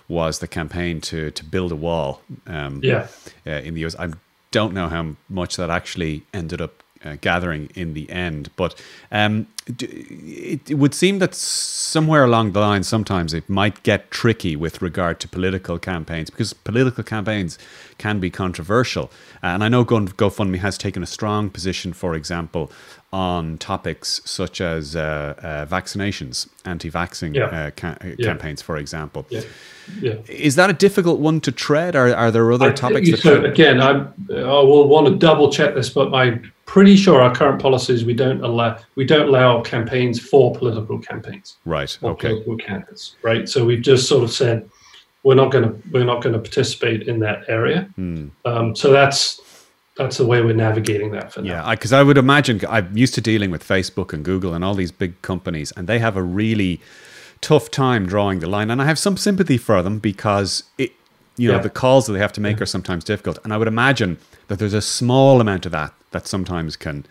was 0.08 0.38
the 0.38 0.48
campaign 0.48 1.02
to 1.02 1.30
to 1.32 1.44
build 1.44 1.70
a 1.70 1.76
wall. 1.76 2.22
Um, 2.46 2.80
yeah. 2.82 3.08
Uh, 3.46 3.50
in 3.50 3.74
the 3.74 3.84
US, 3.84 3.94
I 3.98 4.08
don't 4.52 4.72
know 4.72 4.88
how 4.88 5.16
much 5.28 5.56
that 5.56 5.70
actually 5.70 6.22
ended 6.32 6.60
up 6.60 6.82
uh, 7.04 7.16
gathering 7.20 7.70
in 7.74 7.94
the 7.94 8.08
end. 8.10 8.50
But 8.54 8.80
um, 9.10 9.48
it, 9.66 10.70
it, 10.70 10.74
would 10.74 10.94
seem 10.94 11.18
that 11.20 11.34
somewhere 11.34 12.24
along 12.24 12.52
the 12.52 12.60
line, 12.60 12.82
sometimes 12.82 13.32
it 13.32 13.48
might 13.48 13.82
get 13.82 14.10
tricky 14.10 14.56
with 14.56 14.82
regard 14.82 15.20
to 15.20 15.28
political 15.28 15.78
campaigns 15.78 16.30
because 16.30 16.52
political 16.52 17.04
campaigns 17.04 17.58
can 17.98 18.18
be 18.18 18.30
controversial. 18.30 19.10
And 19.40 19.62
I 19.62 19.68
know 19.68 19.84
GoFundMe 19.84 20.58
has 20.58 20.76
taken 20.76 21.02
a 21.02 21.06
strong 21.06 21.48
position, 21.48 21.92
for 21.92 22.14
example, 22.14 22.72
on 23.12 23.58
topics 23.58 24.20
such 24.24 24.60
as 24.60 24.96
uh, 24.96 25.34
uh, 25.38 25.66
vaccinations, 25.66 26.48
anti-vaccine 26.64 27.34
yeah. 27.34 27.44
Uh, 27.44 27.70
ca- 27.70 27.96
uh, 28.00 28.06
yeah. 28.18 28.26
campaigns, 28.26 28.62
for 28.62 28.78
example. 28.78 29.26
Yeah. 29.28 29.42
Yeah. 30.00 30.14
Is 30.28 30.56
that 30.56 30.70
a 30.70 30.72
difficult 30.72 31.20
one 31.20 31.40
to 31.42 31.52
tread? 31.52 31.94
Or 31.94 32.14
are 32.14 32.30
there 32.30 32.50
other 32.50 32.70
I 32.70 32.72
topics? 32.72 33.10
That 33.10 33.20
so. 33.20 33.44
Again, 33.44 33.80
I'm, 33.80 34.12
I 34.30 34.62
will 34.62 34.88
want 34.88 35.06
to 35.08 35.14
double 35.14 35.52
check 35.52 35.74
this, 35.74 35.90
but 35.90 36.14
I'm 36.14 36.52
pretty 36.72 36.96
sure 36.96 37.20
our 37.20 37.34
current 37.34 37.60
policies 37.60 38.02
we 38.02 38.14
don't 38.14 38.42
allow 38.42 38.78
we 38.94 39.04
don't 39.04 39.28
allow 39.28 39.51
campaigns 39.60 40.18
for 40.18 40.54
political 40.54 40.98
campaigns. 40.98 41.56
Right. 41.66 41.98
Okay. 42.02 42.28
Political 42.28 42.56
candidates. 42.56 43.16
Right. 43.22 43.46
So 43.48 43.66
we've 43.66 43.82
just 43.82 44.08
sort 44.08 44.24
of 44.24 44.30
said 44.30 44.70
we're 45.22 45.34
not 45.34 45.52
going 45.52 45.64
to 45.64 45.88
we're 45.90 46.04
not 46.04 46.22
going 46.22 46.32
to 46.32 46.38
participate 46.38 47.02
in 47.08 47.20
that 47.20 47.44
area. 47.48 47.88
Mm. 47.98 48.30
Um, 48.44 48.74
so 48.74 48.90
that's 48.90 49.40
that's 49.96 50.16
the 50.16 50.26
way 50.26 50.40
we're 50.40 50.54
navigating 50.54 51.10
that 51.12 51.32
for 51.32 51.42
now. 51.42 51.66
Yeah, 51.66 51.74
because 51.74 51.92
I, 51.92 52.00
I, 52.00 52.02
would 52.02 52.16
imagine 52.16 52.60
I'm 52.68 52.96
used 52.96 53.14
to 53.14 53.20
dealing 53.20 53.50
with 53.50 53.66
Facebook 53.66 54.12
and 54.12 54.24
Google 54.24 54.54
and 54.54 54.64
all 54.64 54.74
these 54.74 54.92
big 54.92 55.20
companies, 55.22 55.70
and 55.76 55.86
they 55.86 55.98
have 55.98 56.16
a 56.16 56.22
really 56.22 56.80
tough 57.42 57.70
time 57.70 58.06
drawing 58.06 58.40
the 58.40 58.48
line. 58.48 58.70
And 58.70 58.80
I 58.80 58.86
have 58.86 58.98
some 58.98 59.16
sympathy 59.16 59.58
for 59.58 59.82
them 59.82 59.98
because 59.98 60.64
it, 60.78 60.92
you 61.36 61.48
know, 61.48 61.56
yeah. 61.56 61.62
the 61.62 61.70
calls 61.70 62.06
that 62.06 62.14
they 62.14 62.20
have 62.20 62.32
to 62.32 62.40
make 62.40 62.56
yeah. 62.56 62.62
are 62.62 62.66
sometimes 62.66 63.04
difficult. 63.04 63.38
And 63.44 63.52
I 63.52 63.58
would 63.58 63.68
imagine 63.68 64.16
that 64.48 64.58
there's 64.58 64.74
a 64.74 64.82
small 64.82 65.40
amount 65.40 65.66
of 65.66 65.72
that 65.72 65.92
that 66.12 66.26
sometimes 66.26 66.76
can 66.76 67.04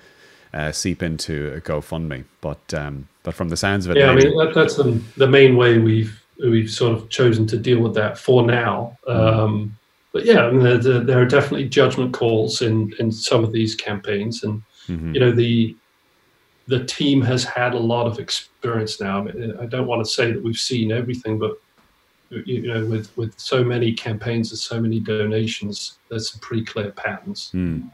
uh, 0.54 0.72
seep 0.72 1.02
into 1.04 1.54
a 1.54 1.62
GoFundMe. 1.62 2.26
But 2.42 2.74
um, 2.74 3.08
but 3.24 3.34
from 3.34 3.50
the 3.50 3.58
sounds 3.58 3.86
of 3.86 3.96
it, 3.96 4.00
yeah, 4.00 4.12
I 4.12 4.16
mean 4.16 4.36
that, 4.38 4.54
that's 4.54 4.76
the 4.76 5.02
the 5.18 5.28
main 5.28 5.56
way 5.56 5.78
we've 5.78 6.22
we've 6.40 6.70
sort 6.70 6.98
of 6.98 7.10
chosen 7.10 7.46
to 7.48 7.58
deal 7.58 7.80
with 7.80 7.94
that 7.96 8.18
for 8.18 8.46
now. 8.46 8.98
Mm. 9.08 9.16
Um, 9.16 9.78
but 10.14 10.26
yeah, 10.26 10.46
I 10.46 10.52
mean, 10.52 10.64
there, 10.64 11.00
there, 11.00 11.22
are 11.22 11.26
definitely 11.26 11.70
judgment 11.70 12.14
calls 12.14 12.62
in 12.62 12.94
in 13.00 13.12
some 13.12 13.44
of 13.44 13.54
these 13.54 13.76
campaigns, 13.76 14.44
and 14.44 14.62
mm-hmm. 14.88 15.14
you 15.14 15.20
know 15.20 15.32
the 15.32 15.76
the 16.68 16.84
team 16.86 17.22
has 17.22 17.44
had 17.44 17.74
a 17.74 17.80
lot 17.80 18.08
of 18.08 18.20
experience 18.20 19.00
now. 19.00 19.20
I, 19.20 19.22
mean, 19.24 19.58
I 19.60 19.66
don't 19.66 19.88
want 19.88 20.04
to 20.04 20.12
say 20.12 20.32
that 20.32 20.44
we've 20.44 20.58
seen 20.58 20.92
everything, 20.92 21.40
but 21.40 21.58
you 22.30 22.68
know, 22.68 22.86
with 22.86 23.16
with 23.18 23.38
so 23.40 23.64
many 23.64 23.94
campaigns 23.94 24.52
and 24.52 24.60
so 24.60 24.80
many 24.82 25.00
donations, 25.00 25.98
there's 26.10 26.32
some 26.32 26.40
pretty 26.40 26.66
clear 26.66 26.92
patterns. 26.92 27.52
Mm. 27.54 27.90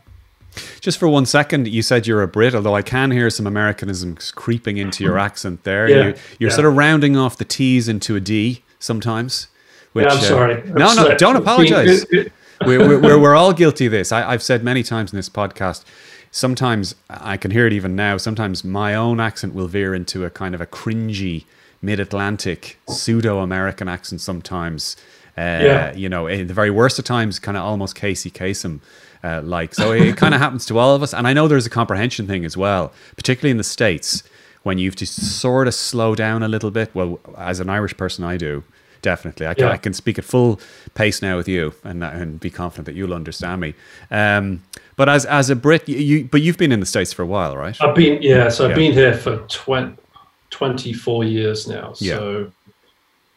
Just 0.80 0.98
for 0.98 1.08
one 1.08 1.26
second, 1.26 1.68
you 1.68 1.82
said 1.82 2.08
you're 2.08 2.22
a 2.22 2.28
Brit, 2.28 2.56
although 2.56 2.76
I 2.76 2.82
can 2.82 3.12
hear 3.12 3.30
some 3.30 3.48
Americanisms 3.48 4.32
creeping 4.32 4.78
into 4.78 5.04
your 5.04 5.18
accent 5.18 5.64
there. 5.64 5.90
Yeah, 5.90 5.96
you're, 5.96 6.16
you're 6.40 6.50
yeah. 6.50 6.56
sort 6.56 6.68
of 6.68 6.76
rounding 6.76 7.18
off 7.18 7.38
the 7.38 7.46
T's 7.46 7.88
into 7.88 8.16
a 8.16 8.20
D 8.20 8.64
sometimes. 8.80 9.48
Which, 9.94 10.06
yeah, 10.06 10.12
I'm 10.12 10.18
uh, 10.20 10.22
sorry. 10.22 10.62
I'm 10.62 10.74
no, 10.74 10.94
no, 10.94 11.16
don't 11.16 11.36
apologize. 11.36 12.06
we're, 12.66 13.00
we're, 13.02 13.20
we're, 13.20 13.36
all 13.36 13.54
guilty 13.54 13.88
of 13.88 13.92
this. 13.92 14.12
I, 14.12 14.32
I've 14.32 14.44
said 14.44 14.64
many 14.64 14.84
times 14.84 15.12
in 15.12 15.18
this 15.18 15.30
podcast, 15.30 15.84
sometimes 16.32 16.96
I 17.10 17.38
can 17.38 17.52
hear 17.52 17.68
it 17.68 17.74
even 17.74 17.96
now. 17.96 18.18
Sometimes 18.18 18.64
my 18.64 18.94
own 18.94 19.20
accent 19.20 19.54
will 19.54 19.68
veer 19.68 19.96
into 19.96 20.26
a 20.26 20.30
kind 20.30 20.54
of 20.54 20.62
a 20.62 20.68
cringy 20.68 21.46
mid 21.82 22.00
Atlantic 22.00 22.80
pseudo 22.88 23.40
American 23.40 23.88
accent 23.88 24.22
sometimes. 24.22 24.96
Uh, 25.38 25.62
yeah. 25.62 25.94
You 25.94 26.10
know, 26.10 26.28
in 26.28 26.48
the 26.48 26.54
very 26.54 26.72
worst 26.72 26.98
of 26.98 27.06
times, 27.06 27.40
kind 27.40 27.58
of 27.58 27.64
almost 27.64 27.96
Casey 27.96 28.32
Kasem 28.32 28.80
uh, 29.28 29.42
like. 29.42 29.74
So 29.74 29.92
it 29.92 30.18
kind 30.18 30.34
of 30.34 30.42
happens 30.46 30.66
to 30.68 30.78
all 30.78 30.96
of 30.96 31.04
us. 31.04 31.14
And 31.14 31.28
I 31.28 31.34
know 31.34 31.48
there's 31.48 31.66
a 31.66 31.70
comprehension 31.70 32.28
thing 32.28 32.46
as 32.46 32.56
well, 32.56 32.94
particularly 33.16 33.52
in 33.52 33.58
the 33.58 33.64
States, 33.64 34.24
when 34.64 34.78
you 34.78 34.90
have 34.90 34.96
to 34.98 35.06
sort 35.06 35.68
of 35.68 35.74
slow 35.74 36.16
down 36.16 36.44
a 36.44 36.48
little 36.48 36.72
bit. 36.72 36.94
Well, 36.94 37.20
as 37.38 37.60
an 37.60 37.70
Irish 37.70 37.96
person, 37.98 38.24
I 38.24 38.38
do. 38.38 38.64
Definitely, 39.04 39.46
I 39.46 39.54
can, 39.54 39.66
yeah. 39.66 39.74
I 39.74 39.78
can 39.78 39.94
speak 39.94 40.18
at 40.18 40.26
full 40.26 40.60
pace 40.96 41.22
now 41.22 41.38
with 41.38 41.48
you, 41.48 41.74
and, 41.84 42.04
and 42.04 42.40
be 42.40 42.50
confident 42.50 42.88
that 42.88 42.96
you'll 42.96 43.14
understand 43.14 43.62
me. 43.62 43.76
Um, 44.10 44.64
but 44.96 45.08
as 45.08 45.24
as 45.26 45.52
a 45.52 45.56
Brit, 45.56 45.88
you, 45.88 45.98
you, 45.98 46.26
but 46.26 46.42
you've 46.42 46.58
been 46.58 46.72
in 46.72 46.80
the 46.80 46.86
states 46.86 47.14
for 47.14 47.22
a 47.22 47.26
while, 47.26 47.56
right? 47.56 47.80
I've 47.80 47.96
been 47.96 48.22
yeah, 48.24 48.50
so 48.50 48.66
I've 48.66 48.72
yeah. 48.72 48.76
been 48.76 48.94
here 48.94 49.14
for 49.14 49.38
20, 49.38 50.02
24 50.50 51.24
years 51.26 51.68
now. 51.68 51.94
So 51.94 52.52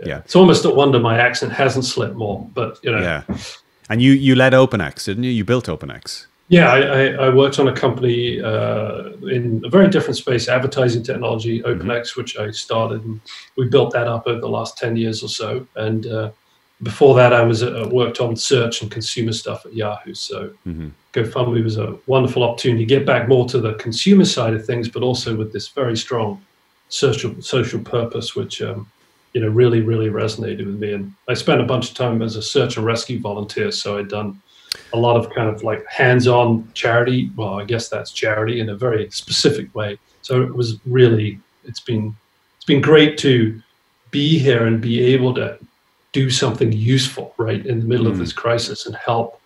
yeah. 0.01 0.09
yeah. 0.09 0.19
it's 0.21 0.35
almost 0.35 0.65
a 0.65 0.71
wonder 0.71 0.99
my 0.99 1.19
accent 1.19 1.53
hasn't 1.53 1.85
slipped 1.85 2.17
more. 2.17 2.49
But 2.55 2.79
you 2.83 2.93
know, 2.93 3.03
yeah. 3.03 3.37
And 3.91 4.01
you 4.01 4.13
you 4.13 4.35
led 4.37 4.53
OpenX, 4.55 5.05
didn't 5.05 5.25
you? 5.25 5.31
You 5.31 5.45
built 5.45 5.67
OpenX. 5.67 6.27
Yeah, 6.49 6.73
I, 6.73 7.27
I, 7.27 7.29
worked 7.29 7.61
on 7.61 7.69
a 7.69 7.73
company 7.73 8.41
uh, 8.41 9.11
in 9.29 9.63
a 9.65 9.69
very 9.69 9.89
different 9.89 10.17
space, 10.17 10.49
advertising 10.49 11.05
technology, 11.05 11.63
OpenX, 11.63 12.09
mm-hmm. 12.09 12.21
which 12.21 12.37
I 12.37 12.51
started, 12.51 13.05
and 13.05 13.21
we 13.57 13.69
built 13.69 13.93
that 13.93 14.09
up 14.09 14.27
over 14.27 14.41
the 14.41 14.49
last 14.49 14.77
ten 14.77 14.97
years 14.97 15.23
or 15.23 15.29
so. 15.29 15.65
And 15.77 16.07
uh, 16.07 16.31
before 16.83 17.15
that, 17.17 17.33
I 17.33 17.43
was 17.43 17.63
uh, 17.63 17.89
worked 17.93 18.21
on 18.21 18.35
search 18.35 18.83
and 18.83 18.91
consumer 18.91 19.33
stuff 19.33 19.65
at 19.65 19.75
Yahoo. 19.75 20.15
So 20.15 20.53
mm-hmm. 20.67 20.89
GoFundMe 21.13 21.63
was 21.63 21.77
a 21.77 21.97
wonderful 22.07 22.43
opportunity 22.43 22.85
to 22.85 22.89
get 22.89 23.07
back 23.07 23.29
more 23.29 23.49
to 23.49 23.61
the 23.61 23.75
consumer 23.75 24.25
side 24.25 24.55
of 24.55 24.67
things, 24.67 24.89
but 24.89 25.05
also 25.05 25.37
with 25.37 25.53
this 25.53 25.69
very 25.69 25.97
strong 25.97 26.41
social 26.89 27.41
social 27.41 27.81
purpose, 27.81 28.35
which 28.35 28.61
um, 28.61 28.91
you 29.33 29.41
know 29.41 29.49
really 29.49 29.81
really 29.81 30.09
resonated 30.09 30.67
with 30.67 30.79
me. 30.79 30.93
And 30.93 31.13
I 31.29 31.35
spent 31.35 31.61
a 31.61 31.65
bunch 31.65 31.91
of 31.91 31.97
time 31.97 32.23
as 32.23 32.37
a 32.37 32.43
search 32.43 32.77
and 32.77 32.87
rescue 32.87 33.21
volunteer, 33.21 33.71
so 33.71 33.99
I'd 33.99 34.09
done 34.09 34.41
a 34.93 34.97
lot 34.97 35.17
of 35.17 35.31
kind 35.31 35.49
of 35.49 35.63
like 35.63 35.85
hands-on 35.87 36.69
charity. 36.75 37.31
Well, 37.37 37.61
I 37.61 37.65
guess 37.65 37.89
that's 37.89 38.13
charity 38.13 38.61
in 38.61 38.69
a 38.69 38.77
very 38.77 39.11
specific 39.11 39.75
way. 39.75 39.99
So 40.23 40.43
it 40.43 40.55
was 40.55 40.79
really 40.87 41.41
it's 41.65 41.81
been 41.81 42.17
it's 42.57 42.65
been 42.65 42.81
great 42.81 43.19
to 43.19 43.61
be 44.11 44.39
here 44.39 44.67
and 44.67 44.81
be 44.81 45.01
able 45.01 45.35
to 45.35 45.59
do 46.13 46.31
something 46.31 46.73
useful 46.73 47.35
right 47.39 47.65
in 47.65 47.81
the 47.81 47.87
middle 47.87 48.07
mm. 48.07 48.11
of 48.11 48.19
this 48.19 48.33
crisis 48.33 48.87
and 48.87 48.97
help 48.97 49.41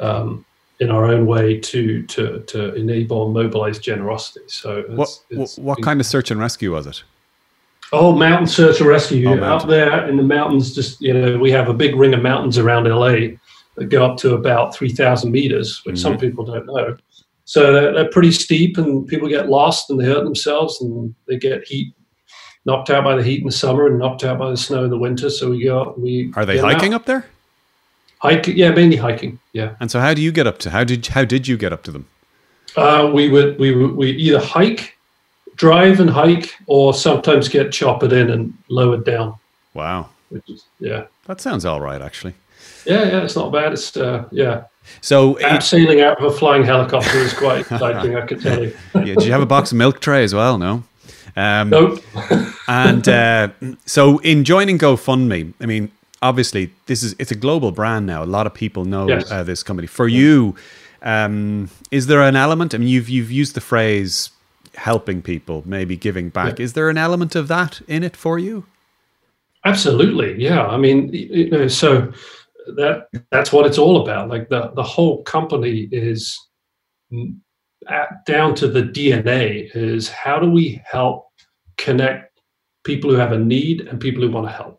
um, 0.00 0.44
in 0.80 0.90
our 0.90 1.04
own 1.04 1.26
way 1.26 1.58
to 1.60 2.02
to 2.04 2.40
to 2.40 2.74
enable 2.74 3.26
and 3.26 3.34
mobilize 3.34 3.78
generosity. 3.78 4.44
So 4.48 4.78
it's, 4.78 4.90
what 4.90 5.18
it's 5.30 5.58
what 5.58 5.82
kind 5.82 6.00
of 6.00 6.06
search 6.06 6.30
and 6.30 6.40
rescue 6.40 6.72
was 6.72 6.86
it? 6.86 7.02
Oh, 7.92 8.16
mountain 8.16 8.46
search 8.46 8.80
and 8.80 8.88
rescue 8.88 9.28
oh, 9.28 9.42
up 9.42 9.68
there 9.68 10.08
in 10.08 10.16
the 10.16 10.22
mountains. 10.22 10.74
Just 10.74 11.00
you 11.00 11.12
know, 11.12 11.38
we 11.38 11.50
have 11.52 11.68
a 11.68 11.74
big 11.74 11.94
ring 11.94 12.14
of 12.14 12.22
mountains 12.22 12.58
around 12.58 12.84
LA 12.84 13.36
that 13.76 13.86
go 13.88 14.04
up 14.04 14.16
to 14.18 14.34
about 14.34 14.74
three 14.74 14.90
thousand 14.90 15.30
meters, 15.30 15.80
which 15.84 15.96
mm-hmm. 15.96 16.02
some 16.02 16.18
people 16.18 16.44
don't 16.44 16.66
know. 16.66 16.96
So 17.44 17.72
they're, 17.72 17.94
they're 17.94 18.10
pretty 18.10 18.32
steep, 18.32 18.76
and 18.76 19.06
people 19.06 19.28
get 19.28 19.48
lost 19.48 19.88
and 19.88 20.00
they 20.00 20.04
hurt 20.04 20.24
themselves, 20.24 20.80
and 20.80 21.14
they 21.28 21.38
get 21.38 21.64
heat 21.64 21.94
knocked 22.66 22.90
out 22.90 23.04
by 23.04 23.16
the 23.16 23.22
heat 23.22 23.40
in 23.40 23.46
the 23.46 23.52
summer 23.52 23.86
and 23.86 23.98
knocked 23.98 24.24
out 24.24 24.38
by 24.38 24.50
the 24.50 24.56
snow 24.56 24.84
in 24.84 24.90
the 24.90 24.98
winter. 24.98 25.30
So 25.30 25.50
we 25.50 25.64
go. 25.64 25.94
We 25.96 26.32
are 26.36 26.44
they 26.44 26.58
hiking 26.58 26.92
out. 26.92 27.02
up 27.02 27.06
there? 27.06 27.24
Hiking, 28.18 28.56
yeah, 28.56 28.70
mainly 28.72 28.96
hiking. 28.96 29.38
Yeah. 29.52 29.76
And 29.80 29.90
so, 29.90 30.00
how 30.00 30.12
do 30.12 30.20
you 30.20 30.32
get 30.32 30.46
up 30.46 30.58
to? 30.58 30.70
How 30.70 30.84
did 30.84 31.06
how 31.06 31.24
did 31.24 31.48
you 31.48 31.56
get 31.56 31.72
up 31.72 31.82
to 31.84 31.92
them? 31.92 32.06
Uh, 32.76 33.10
we 33.14 33.28
would 33.30 33.58
we 33.58 33.74
would 33.74 33.94
we 33.94 34.10
either 34.10 34.40
hike, 34.40 34.95
drive 35.56 36.00
and 36.00 36.10
hike, 36.10 36.54
or 36.66 36.94
sometimes 36.94 37.48
get 37.48 37.72
choppered 37.72 38.12
in 38.12 38.30
and 38.30 38.56
lowered 38.68 39.04
down. 39.04 39.34
Wow. 39.74 40.10
Is, 40.48 40.64
yeah. 40.78 41.06
That 41.26 41.40
sounds 41.40 41.64
all 41.64 41.80
right, 41.80 42.00
actually. 42.00 42.34
Yeah, 42.84 43.04
yeah, 43.04 43.24
it's 43.24 43.36
not 43.36 43.52
bad. 43.52 43.72
It's 43.72 43.96
uh, 43.96 44.28
yeah. 44.30 44.64
So 45.00 45.36
it, 45.36 45.62
sailing 45.62 46.00
out 46.00 46.18
of 46.18 46.32
a 46.32 46.36
flying 46.36 46.64
helicopter 46.64 47.18
is 47.18 47.32
quite 47.32 47.60
exciting. 47.70 48.16
I 48.16 48.26
can 48.26 48.40
tell 48.40 48.62
you. 48.62 48.76
yeah, 48.94 49.02
did 49.04 49.24
you 49.24 49.32
have 49.32 49.42
a 49.42 49.46
box 49.46 49.72
of 49.72 49.78
milk 49.78 50.00
tray 50.00 50.22
as 50.22 50.34
well? 50.34 50.58
No. 50.58 50.84
Um, 51.36 51.70
nope. 51.70 52.02
and 52.68 53.06
uh, 53.08 53.48
so 53.84 54.18
in 54.18 54.44
joining 54.44 54.78
GoFundMe, 54.78 55.52
I 55.60 55.66
mean, 55.66 55.90
obviously 56.22 56.70
this 56.86 57.02
is 57.02 57.14
it's 57.18 57.30
a 57.30 57.34
global 57.34 57.72
brand 57.72 58.06
now. 58.06 58.22
A 58.22 58.24
lot 58.24 58.46
of 58.46 58.54
people 58.54 58.84
know 58.84 59.08
yes. 59.08 59.30
uh, 59.30 59.42
this 59.42 59.62
company. 59.62 59.86
For 59.86 60.08
you, 60.08 60.54
um, 61.02 61.70
is 61.90 62.06
there 62.06 62.22
an 62.22 62.36
element? 62.36 62.74
I 62.74 62.78
mean, 62.78 62.88
you've 62.88 63.08
you've 63.08 63.30
used 63.30 63.54
the 63.54 63.60
phrase 63.60 64.30
helping 64.76 65.22
people, 65.22 65.62
maybe 65.66 65.96
giving 65.96 66.28
back. 66.28 66.58
Yeah. 66.58 66.64
Is 66.64 66.72
there 66.74 66.88
an 66.88 66.98
element 66.98 67.34
of 67.34 67.48
that 67.48 67.80
in 67.88 68.02
it 68.02 68.16
for 68.16 68.38
you? 68.38 68.66
Absolutely, 69.64 70.40
yeah. 70.42 70.66
I 70.66 70.76
mean, 70.76 71.10
you 71.12 71.50
know, 71.50 71.68
so 71.68 72.12
that 72.76 73.08
that's 73.30 73.52
what 73.52 73.66
it's 73.66 73.78
all 73.78 74.02
about. 74.02 74.28
Like 74.28 74.48
the 74.48 74.70
the 74.74 74.82
whole 74.82 75.22
company 75.24 75.88
is 75.90 76.38
at, 77.88 78.24
down 78.26 78.54
to 78.56 78.68
the 78.68 78.82
DNA 78.82 79.68
is 79.74 80.08
how 80.08 80.38
do 80.38 80.50
we 80.50 80.80
help 80.84 81.26
connect 81.76 82.40
people 82.84 83.10
who 83.10 83.16
have 83.16 83.32
a 83.32 83.38
need 83.38 83.80
and 83.82 84.00
people 84.00 84.22
who 84.22 84.30
want 84.30 84.46
to 84.46 84.52
help 84.52 84.76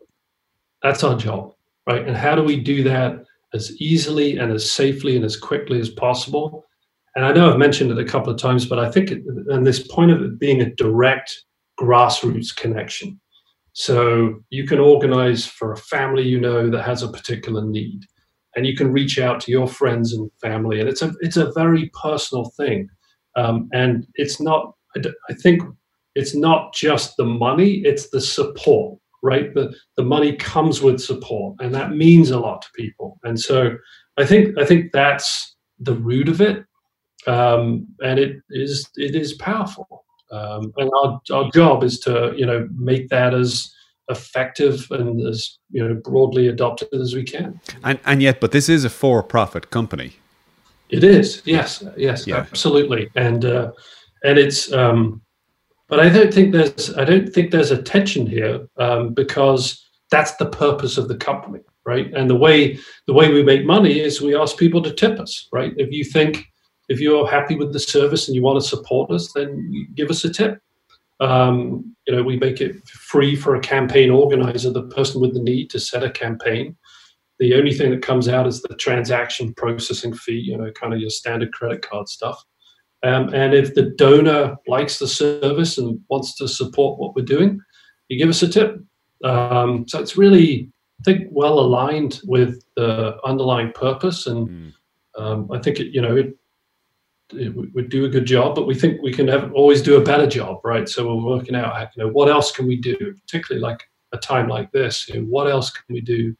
that's 0.82 1.02
our 1.02 1.16
job, 1.16 1.54
right? 1.86 2.06
And 2.06 2.16
how 2.16 2.34
do 2.34 2.42
we 2.42 2.56
do 2.60 2.82
that 2.84 3.24
as 3.54 3.72
easily 3.80 4.38
and 4.38 4.52
as 4.52 4.70
safely 4.70 5.16
and 5.16 5.24
as 5.24 5.36
quickly 5.36 5.80
as 5.80 5.88
possible. 5.88 6.66
And 7.16 7.24
I 7.24 7.32
know 7.32 7.50
I've 7.50 7.58
mentioned 7.58 7.90
it 7.90 7.98
a 7.98 8.04
couple 8.04 8.32
of 8.32 8.38
times, 8.38 8.66
but 8.66 8.78
I 8.78 8.90
think, 8.90 9.10
and 9.10 9.66
this 9.66 9.86
point 9.86 10.10
of 10.10 10.22
it 10.22 10.38
being 10.38 10.60
a 10.60 10.74
direct 10.74 11.44
grassroots 11.80 12.54
connection. 12.54 13.20
So 13.72 14.40
you 14.50 14.66
can 14.66 14.78
organize 14.78 15.46
for 15.46 15.72
a 15.72 15.76
family 15.76 16.24
you 16.24 16.40
know 16.40 16.68
that 16.70 16.82
has 16.82 17.02
a 17.02 17.10
particular 17.10 17.64
need, 17.64 18.00
and 18.56 18.66
you 18.66 18.76
can 18.76 18.92
reach 18.92 19.18
out 19.18 19.40
to 19.42 19.52
your 19.52 19.68
friends 19.68 20.12
and 20.12 20.30
family, 20.40 20.80
and 20.80 20.88
it's 20.88 21.02
a 21.02 21.12
it's 21.20 21.36
a 21.36 21.52
very 21.52 21.90
personal 22.00 22.46
thing, 22.56 22.88
um, 23.36 23.68
and 23.72 24.06
it's 24.14 24.40
not. 24.40 24.74
I 25.30 25.34
think 25.34 25.62
it's 26.16 26.34
not 26.34 26.74
just 26.74 27.16
the 27.16 27.24
money; 27.24 27.82
it's 27.84 28.10
the 28.10 28.20
support 28.20 28.98
right? 29.22 29.52
The 29.54 29.74
the 29.96 30.04
money 30.04 30.36
comes 30.36 30.80
with 30.80 31.00
support, 31.00 31.56
and 31.60 31.74
that 31.74 31.92
means 31.92 32.30
a 32.30 32.38
lot 32.38 32.62
to 32.62 32.68
people. 32.76 33.18
And 33.24 33.38
so 33.38 33.76
I 34.16 34.24
think 34.24 34.58
I 34.58 34.64
think 34.64 34.92
that's 34.92 35.56
the 35.78 35.94
root 35.94 36.28
of 36.28 36.40
it, 36.40 36.64
um, 37.28 37.86
and 38.02 38.18
it 38.18 38.42
is 38.50 38.88
it 38.96 39.14
is 39.14 39.34
powerful. 39.34 40.04
Um, 40.30 40.72
and 40.76 40.90
our 41.02 41.20
our 41.32 41.50
job 41.50 41.84
is 41.84 42.00
to 42.00 42.32
you 42.36 42.46
know 42.46 42.68
make 42.76 43.08
that 43.10 43.34
as 43.34 43.74
effective 44.08 44.86
and 44.90 45.26
as 45.26 45.58
you 45.70 45.86
know 45.86 45.94
broadly 45.94 46.48
adopted 46.48 46.88
as 46.94 47.14
we 47.14 47.24
can. 47.24 47.60
And 47.84 47.98
and 48.04 48.22
yet, 48.22 48.40
but 48.40 48.52
this 48.52 48.68
is 48.68 48.84
a 48.84 48.90
for 48.90 49.22
profit 49.22 49.70
company. 49.70 50.16
It 50.88 51.04
is, 51.04 51.42
yes, 51.44 51.84
yes, 51.98 52.26
yeah. 52.26 52.36
absolutely, 52.36 53.10
and 53.14 53.44
uh, 53.44 53.72
and 54.24 54.38
it's 54.38 54.72
um, 54.72 55.20
but 55.88 56.00
I 56.00 56.08
don't 56.08 56.32
think 56.32 56.52
there's 56.52 56.96
I 56.96 57.04
don't 57.04 57.28
think 57.28 57.50
there's 57.50 57.70
a 57.70 57.82
tension 57.82 58.26
here 58.26 58.66
um, 58.78 59.12
because 59.12 59.84
that's 60.10 60.34
the 60.36 60.46
purpose 60.46 60.96
of 60.96 61.08
the 61.08 61.16
company, 61.16 61.60
right? 61.84 62.10
And 62.14 62.30
the 62.30 62.36
way 62.36 62.78
the 63.06 63.12
way 63.12 63.30
we 63.30 63.42
make 63.42 63.66
money 63.66 64.00
is 64.00 64.22
we 64.22 64.34
ask 64.34 64.56
people 64.56 64.82
to 64.82 64.94
tip 64.94 65.20
us, 65.20 65.46
right? 65.52 65.74
If 65.76 65.92
you 65.92 66.04
think 66.04 66.46
if 66.88 67.00
you're 67.00 67.26
happy 67.26 67.56
with 67.56 67.72
the 67.72 67.80
service 67.80 68.28
and 68.28 68.34
you 68.34 68.42
want 68.42 68.60
to 68.60 68.68
support 68.68 69.10
us, 69.10 69.32
then 69.32 69.88
give 69.94 70.10
us 70.10 70.24
a 70.24 70.32
tip. 70.32 70.60
Um, 71.20 71.94
you 72.06 72.14
know, 72.14 72.22
we 72.22 72.38
make 72.38 72.60
it 72.60 72.88
free 72.88 73.36
for 73.36 73.54
a 73.54 73.60
campaign 73.60 74.10
organizer, 74.10 74.70
the 74.70 74.84
person 74.84 75.20
with 75.20 75.34
the 75.34 75.42
need 75.42 75.68
to 75.70 75.80
set 75.80 76.04
a 76.04 76.10
campaign. 76.10 76.76
The 77.38 77.54
only 77.54 77.72
thing 77.72 77.90
that 77.90 78.02
comes 78.02 78.28
out 78.28 78.46
is 78.46 78.62
the 78.62 78.74
transaction 78.76 79.54
processing 79.54 80.14
fee, 80.14 80.32
you 80.32 80.56
know, 80.56 80.70
kind 80.72 80.94
of 80.94 81.00
your 81.00 81.10
standard 81.10 81.52
credit 81.52 81.82
card 81.82 82.08
stuff. 82.08 82.42
Um, 83.04 83.32
and 83.32 83.54
if 83.54 83.74
the 83.74 83.90
donor 83.96 84.56
likes 84.66 84.98
the 84.98 85.06
service 85.06 85.78
and 85.78 86.00
wants 86.08 86.34
to 86.36 86.48
support 86.48 86.98
what 86.98 87.14
we're 87.14 87.24
doing, 87.24 87.60
you 88.08 88.18
give 88.18 88.28
us 88.28 88.42
a 88.42 88.48
tip. 88.48 88.80
Um, 89.22 89.86
so 89.86 90.00
it's 90.00 90.16
really, 90.16 90.70
I 91.00 91.04
think, 91.04 91.28
well 91.30 91.58
aligned 91.60 92.20
with 92.24 92.60
the 92.76 93.16
underlying 93.24 93.72
purpose, 93.72 94.26
and 94.26 94.48
mm. 94.48 94.72
um, 95.16 95.50
I 95.52 95.58
think 95.58 95.78
it, 95.78 95.88
you 95.88 96.00
know 96.00 96.16
it, 96.16 96.37
would 97.32 97.88
do 97.88 98.04
a 98.04 98.08
good 98.08 98.26
job. 98.26 98.54
But 98.54 98.66
we 98.66 98.74
think 98.74 99.02
we 99.02 99.12
can 99.12 99.28
have, 99.28 99.52
always 99.52 99.82
do 99.82 99.96
a 99.96 100.04
better 100.04 100.26
job, 100.26 100.60
right? 100.64 100.88
So 100.88 101.06
we're 101.06 101.36
working 101.36 101.54
out, 101.54 101.90
you 101.96 102.04
know, 102.04 102.10
what 102.10 102.28
else 102.28 102.52
can 102.52 102.66
we 102.66 102.76
do, 102.76 102.96
particularly 102.96 103.60
like 103.60 103.82
a 104.12 104.18
time 104.18 104.48
like 104.48 104.72
this. 104.72 105.08
You 105.08 105.20
know, 105.20 105.26
what 105.26 105.50
else 105.50 105.70
can 105.70 105.84
we 105.92 106.00
do? 106.00 106.34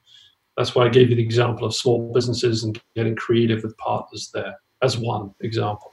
That's 0.57 0.75
why 0.75 0.87
I 0.87 0.89
gave 0.89 1.11
you 1.11 1.17
the 1.17 1.23
example 1.23 1.67
of 1.67 1.75
small 1.75 2.13
businesses 2.13 2.65
and 2.65 2.81
getting 2.97 3.15
creative 3.15 3.63
with 3.63 3.77
partners 3.79 4.31
there 4.35 4.55
as 4.83 4.99
one 4.99 5.35
example. 5.41 5.93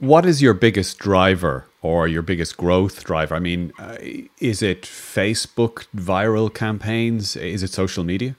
What 0.00 0.24
is 0.24 0.40
your 0.40 0.54
biggest 0.54 0.98
driver 0.98 1.66
or 1.82 2.08
your 2.08 2.22
biggest 2.22 2.56
growth 2.56 3.04
driver? 3.04 3.34
I 3.34 3.40
mean, 3.40 3.72
uh, 3.78 3.96
is 4.40 4.62
it 4.62 4.82
Facebook 4.82 5.86
viral 5.94 6.52
campaigns? 6.52 7.36
Is 7.36 7.62
it 7.62 7.70
social 7.70 8.04
media? 8.04 8.36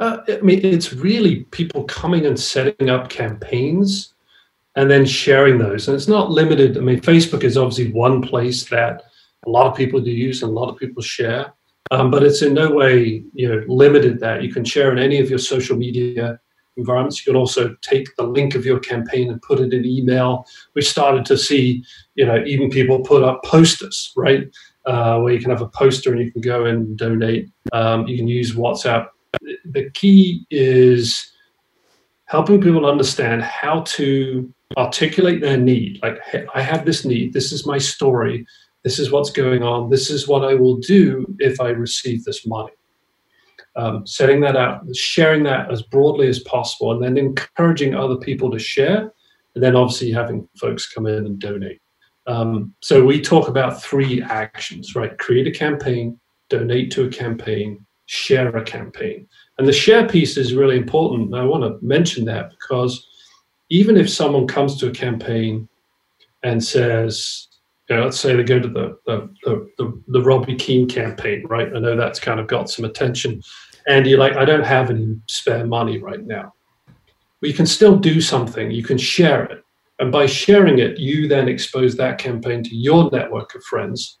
Uh, 0.00 0.22
I 0.28 0.40
mean, 0.40 0.64
it's 0.64 0.94
really 0.94 1.44
people 1.50 1.84
coming 1.84 2.24
and 2.24 2.40
setting 2.40 2.88
up 2.88 3.10
campaigns 3.10 4.14
and 4.74 4.90
then 4.90 5.04
sharing 5.04 5.58
those. 5.58 5.86
And 5.86 5.94
it's 5.94 6.08
not 6.08 6.30
limited. 6.30 6.78
I 6.78 6.80
mean, 6.80 7.00
Facebook 7.00 7.44
is 7.44 7.58
obviously 7.58 7.92
one 7.92 8.22
place 8.22 8.64
that 8.70 9.02
a 9.46 9.50
lot 9.50 9.66
of 9.66 9.76
people 9.76 10.00
do 10.00 10.10
use 10.10 10.42
and 10.42 10.50
a 10.50 10.54
lot 10.54 10.70
of 10.70 10.78
people 10.78 11.02
share, 11.02 11.52
um, 11.90 12.10
but 12.10 12.22
it's 12.22 12.42
in 12.42 12.54
no 12.54 12.70
way 12.70 13.24
you 13.34 13.48
know 13.48 13.62
limited 13.68 14.20
that 14.20 14.42
you 14.42 14.52
can 14.52 14.64
share 14.64 14.92
in 14.92 14.98
any 14.98 15.18
of 15.18 15.28
your 15.28 15.38
social 15.38 15.76
media 15.76 16.38
environments. 16.76 17.24
You 17.24 17.32
can 17.32 17.40
also 17.40 17.76
take 17.82 18.14
the 18.16 18.22
link 18.22 18.54
of 18.54 18.64
your 18.64 18.78
campaign 18.78 19.30
and 19.30 19.42
put 19.42 19.60
it 19.60 19.72
in 19.72 19.84
email. 19.84 20.46
We 20.74 20.82
started 20.82 21.26
to 21.26 21.36
see, 21.36 21.84
you 22.14 22.24
know, 22.26 22.42
even 22.46 22.70
people 22.70 23.00
put 23.00 23.22
up 23.22 23.42
posters, 23.44 24.12
right, 24.16 24.48
uh, 24.86 25.18
where 25.20 25.32
you 25.32 25.40
can 25.40 25.50
have 25.50 25.62
a 25.62 25.68
poster 25.68 26.12
and 26.12 26.24
you 26.24 26.32
can 26.32 26.40
go 26.40 26.66
and 26.66 26.96
donate. 26.96 27.50
Um, 27.72 28.06
you 28.06 28.16
can 28.16 28.28
use 28.28 28.54
WhatsApp. 28.54 29.08
The 29.64 29.90
key 29.90 30.46
is 30.50 31.32
helping 32.26 32.60
people 32.60 32.86
understand 32.86 33.42
how 33.42 33.82
to 33.82 34.52
articulate 34.76 35.40
their 35.40 35.56
need. 35.56 36.00
Like, 36.02 36.22
hey, 36.24 36.46
I 36.54 36.62
have 36.62 36.84
this 36.84 37.04
need. 37.04 37.32
This 37.32 37.52
is 37.52 37.66
my 37.66 37.78
story. 37.78 38.46
This 38.84 38.98
is 38.98 39.10
what's 39.10 39.30
going 39.30 39.62
on. 39.62 39.90
This 39.90 40.10
is 40.10 40.28
what 40.28 40.44
I 40.44 40.54
will 40.54 40.76
do 40.76 41.26
if 41.38 41.60
I 41.60 41.70
receive 41.70 42.24
this 42.24 42.46
money 42.46 42.72
um, 43.76 44.06
setting 44.06 44.40
that 44.40 44.56
out, 44.56 44.84
sharing 44.94 45.42
that 45.44 45.70
as 45.70 45.82
broadly 45.82 46.28
as 46.28 46.40
possible, 46.40 46.92
and 46.92 47.02
then 47.02 47.16
encouraging 47.16 47.94
other 47.94 48.16
people 48.16 48.50
to 48.50 48.58
share, 48.58 49.12
and 49.54 49.64
then 49.64 49.76
obviously 49.76 50.10
having 50.10 50.48
folks 50.56 50.92
come 50.92 51.06
in 51.06 51.26
and 51.26 51.38
donate. 51.38 51.80
Um, 52.26 52.74
so 52.80 53.04
we 53.04 53.20
talk 53.20 53.48
about 53.48 53.82
three 53.82 54.22
actions, 54.22 54.94
right? 54.94 55.16
Create 55.18 55.46
a 55.46 55.50
campaign, 55.50 56.18
donate 56.48 56.90
to 56.92 57.04
a 57.04 57.08
campaign, 57.08 57.84
share 58.10 58.56
a 58.56 58.64
campaign. 58.64 59.24
And 59.56 59.68
the 59.68 59.72
share 59.72 60.08
piece 60.08 60.36
is 60.36 60.52
really 60.52 60.76
important. 60.76 61.32
I 61.32 61.44
want 61.44 61.62
to 61.62 61.78
mention 61.80 62.24
that 62.24 62.50
because 62.50 63.06
even 63.70 63.96
if 63.96 64.10
someone 64.10 64.48
comes 64.48 64.76
to 64.78 64.88
a 64.88 64.90
campaign 64.90 65.68
and 66.42 66.62
says, 66.62 67.46
you 67.88 67.94
know, 67.94 68.02
let's 68.02 68.18
say 68.18 68.34
they 68.34 68.42
go 68.42 68.58
to 68.58 68.66
the 68.66 68.98
the, 69.06 69.32
the 69.44 69.70
the, 69.78 70.02
the 70.08 70.22
Robbie 70.22 70.56
Keane 70.56 70.88
campaign, 70.88 71.46
right? 71.48 71.68
I 71.72 71.78
know 71.78 71.94
that's 71.94 72.18
kind 72.18 72.40
of 72.40 72.48
got 72.48 72.68
some 72.68 72.84
attention, 72.84 73.42
and 73.86 74.06
you're 74.06 74.18
like, 74.18 74.34
I 74.34 74.44
don't 74.44 74.66
have 74.66 74.90
any 74.90 75.16
spare 75.28 75.64
money 75.64 75.98
right 75.98 76.26
now. 76.26 76.52
But 77.40 77.50
you 77.50 77.54
can 77.54 77.66
still 77.66 77.96
do 77.96 78.20
something. 78.20 78.72
You 78.72 78.82
can 78.82 78.98
share 78.98 79.44
it, 79.44 79.64
and 80.00 80.10
by 80.10 80.26
sharing 80.26 80.80
it, 80.80 80.98
you 80.98 81.28
then 81.28 81.48
expose 81.48 81.96
that 81.96 82.18
campaign 82.18 82.64
to 82.64 82.74
your 82.74 83.08
network 83.12 83.54
of 83.54 83.62
friends, 83.62 84.18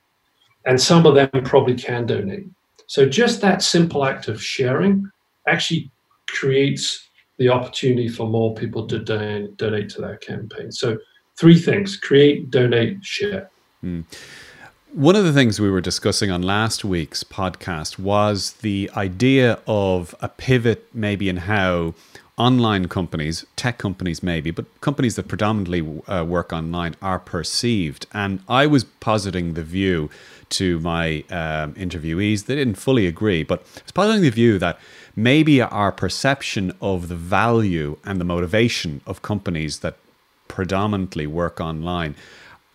and 0.64 0.80
some 0.80 1.06
of 1.06 1.16
them 1.16 1.30
probably 1.44 1.74
can 1.74 2.06
donate. 2.06 2.46
So 2.90 3.06
just 3.06 3.40
that 3.40 3.62
simple 3.62 4.04
act 4.04 4.26
of 4.26 4.42
sharing 4.42 5.08
actually 5.46 5.92
creates 6.26 7.06
the 7.38 7.48
opportunity 7.48 8.08
for 8.08 8.26
more 8.26 8.52
people 8.52 8.84
to 8.88 8.98
donate, 8.98 9.56
to 9.58 10.00
that 10.00 10.20
campaign. 10.20 10.72
So 10.72 10.98
three 11.38 11.56
things: 11.56 11.96
create, 11.96 12.50
donate, 12.50 13.04
share. 13.04 13.48
Mm. 13.84 14.04
One 14.92 15.14
of 15.14 15.22
the 15.22 15.32
things 15.32 15.60
we 15.60 15.70
were 15.70 15.80
discussing 15.80 16.32
on 16.32 16.42
last 16.42 16.84
week's 16.84 17.22
podcast 17.22 17.96
was 18.00 18.54
the 18.54 18.90
idea 18.96 19.60
of 19.68 20.12
a 20.20 20.28
pivot, 20.28 20.88
maybe 20.92 21.28
in 21.28 21.36
how 21.36 21.94
online 22.36 22.88
companies, 22.88 23.46
tech 23.54 23.78
companies 23.78 24.20
maybe, 24.20 24.50
but 24.50 24.64
companies 24.80 25.14
that 25.14 25.28
predominantly 25.28 26.02
uh, 26.08 26.24
work 26.24 26.52
online 26.52 26.96
are 27.00 27.20
perceived. 27.20 28.06
And 28.12 28.40
I 28.48 28.66
was 28.66 28.82
positing 28.82 29.54
the 29.54 29.62
view 29.62 30.10
to 30.50 30.78
my 30.80 31.24
um, 31.30 31.74
interviewees, 31.74 32.46
they 32.46 32.56
didn't 32.56 32.74
fully 32.74 33.06
agree, 33.06 33.42
but 33.42 33.64
it's 33.78 33.92
positing 33.92 34.22
the 34.22 34.30
view 34.30 34.58
that 34.58 34.78
maybe 35.16 35.60
our 35.60 35.92
perception 35.92 36.72
of 36.80 37.08
the 37.08 37.16
value 37.16 37.98
and 38.04 38.20
the 38.20 38.24
motivation 38.24 39.00
of 39.06 39.22
companies 39.22 39.80
that 39.80 39.96
predominantly 40.48 41.26
work 41.26 41.60
online 41.60 42.14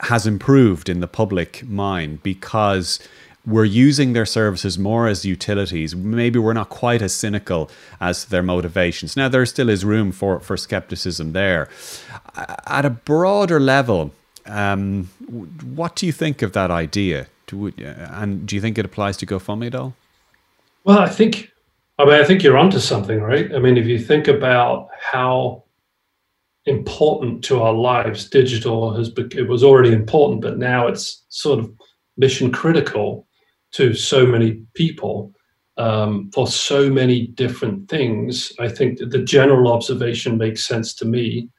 has 0.01 0.27
improved 0.27 0.89
in 0.89 0.99
the 0.99 1.07
public 1.07 1.63
mind 1.67 2.21
because 2.23 2.99
we're 3.45 3.65
using 3.65 4.13
their 4.13 4.25
services 4.25 4.77
more 4.79 5.07
as 5.07 5.23
utilities. 5.23 5.95
Maybe 5.95 6.39
we're 6.39 6.53
not 6.53 6.69
quite 6.69 7.01
as 7.01 7.13
cynical 7.13 7.69
as 8.01 8.25
their 8.25 8.41
motivations. 8.41 9.15
Now, 9.15 9.29
there 9.29 9.45
still 9.45 9.69
is 9.69 9.85
room 9.85 10.11
for, 10.11 10.39
for 10.39 10.57
skepticism 10.57 11.33
there. 11.33 11.69
At 12.35 12.85
a 12.85 12.89
broader 12.89 13.59
level, 13.59 14.11
um, 14.45 15.09
what 15.63 15.95
do 15.95 16.05
you 16.05 16.11
think 16.11 16.41
of 16.41 16.53
that 16.53 16.71
idea? 16.71 17.27
Do, 17.47 17.71
and 17.77 18.47
do 18.47 18.55
you 18.55 18.61
think 18.61 18.77
it 18.77 18.85
applies 18.85 19.17
to 19.17 19.25
GoFundMe 19.25 19.67
at 19.67 19.75
all? 19.75 19.93
Well, 20.83 20.99
I 20.99 21.09
think, 21.09 21.51
I 21.97 22.05
mean, 22.05 22.13
I 22.13 22.23
think 22.23 22.43
you're 22.43 22.57
onto 22.57 22.79
something, 22.79 23.19
right? 23.19 23.53
I 23.53 23.59
mean, 23.59 23.77
if 23.77 23.85
you 23.85 23.99
think 23.99 24.27
about 24.27 24.89
how 24.99 25.65
important 26.65 27.43
to 27.45 27.61
our 27.61 27.73
lives. 27.73 28.29
Digital 28.29 28.93
has 28.93 29.11
it 29.17 29.47
was 29.47 29.63
already 29.63 29.93
important, 29.93 30.41
but 30.41 30.57
now 30.57 30.87
it's 30.87 31.25
sort 31.29 31.59
of 31.59 31.71
mission 32.17 32.51
critical 32.51 33.27
to 33.73 33.93
so 33.93 34.25
many 34.25 34.63
people 34.73 35.33
um, 35.77 36.31
for 36.33 36.47
so 36.47 36.89
many 36.89 37.27
different 37.27 37.89
things. 37.89 38.51
I 38.59 38.69
think 38.69 38.99
that 38.99 39.11
the 39.11 39.23
general 39.23 39.71
observation 39.71 40.37
makes 40.37 40.65
sense 40.65 40.93
to 40.95 41.05
me. 41.05 41.49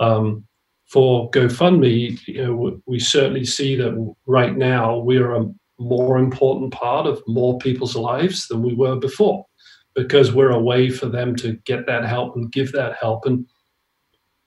Um, 0.00 0.44
for 0.92 1.30
GoFundMe, 1.30 2.18
you 2.26 2.44
know, 2.44 2.80
we 2.86 3.00
certainly 3.00 3.46
see 3.46 3.76
that 3.76 4.14
right 4.26 4.54
now 4.56 4.98
we 4.98 5.16
are 5.16 5.36
a 5.36 5.50
more 5.78 6.18
important 6.18 6.72
part 6.72 7.06
of 7.06 7.22
more 7.26 7.58
people's 7.58 7.96
lives 7.96 8.46
than 8.48 8.62
we 8.62 8.74
were 8.74 8.96
before. 8.96 9.46
because 9.94 10.32
we're 10.32 10.50
a 10.50 10.58
way 10.58 10.90
for 10.90 11.06
them 11.06 11.36
to 11.36 11.54
get 11.64 11.86
that 11.86 12.04
help 12.04 12.36
and 12.36 12.52
give 12.52 12.72
that 12.72 12.96
help. 13.00 13.26
And 13.26 13.46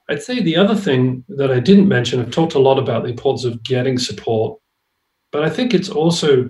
I'd 0.10 0.24
say 0.24 0.42
the 0.42 0.56
other 0.56 0.76
thing 0.76 1.24
that 1.30 1.52
I 1.52 1.60
didn't 1.60 1.88
mention, 1.88 2.20
I've 2.20 2.32
talked 2.32 2.54
a 2.54 2.60
lot 2.60 2.80
about 2.80 3.04
the 3.04 3.10
importance 3.10 3.46
of 3.46 3.64
getting 3.64 3.98
support, 3.98 4.60
but 5.32 5.44
I 5.44 5.50
think 5.50 5.74
it's 5.74 5.90
also 5.90 6.50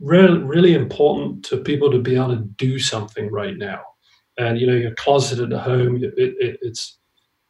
really, 0.00 0.38
really 0.38 0.74
important 0.74 1.44
to 1.46 1.58
people 1.58 1.90
to 1.90 1.98
be 1.98 2.16
able 2.16 2.36
to 2.36 2.42
do 2.56 2.78
something 2.78 3.30
right 3.30 3.56
now. 3.56 3.80
And 4.36 4.58
you 4.58 4.66
know, 4.66 4.74
you're 4.74 4.94
closeted 4.94 5.52
at 5.52 5.60
home. 5.60 6.02
It, 6.02 6.14
it, 6.16 6.58
it's 6.60 6.98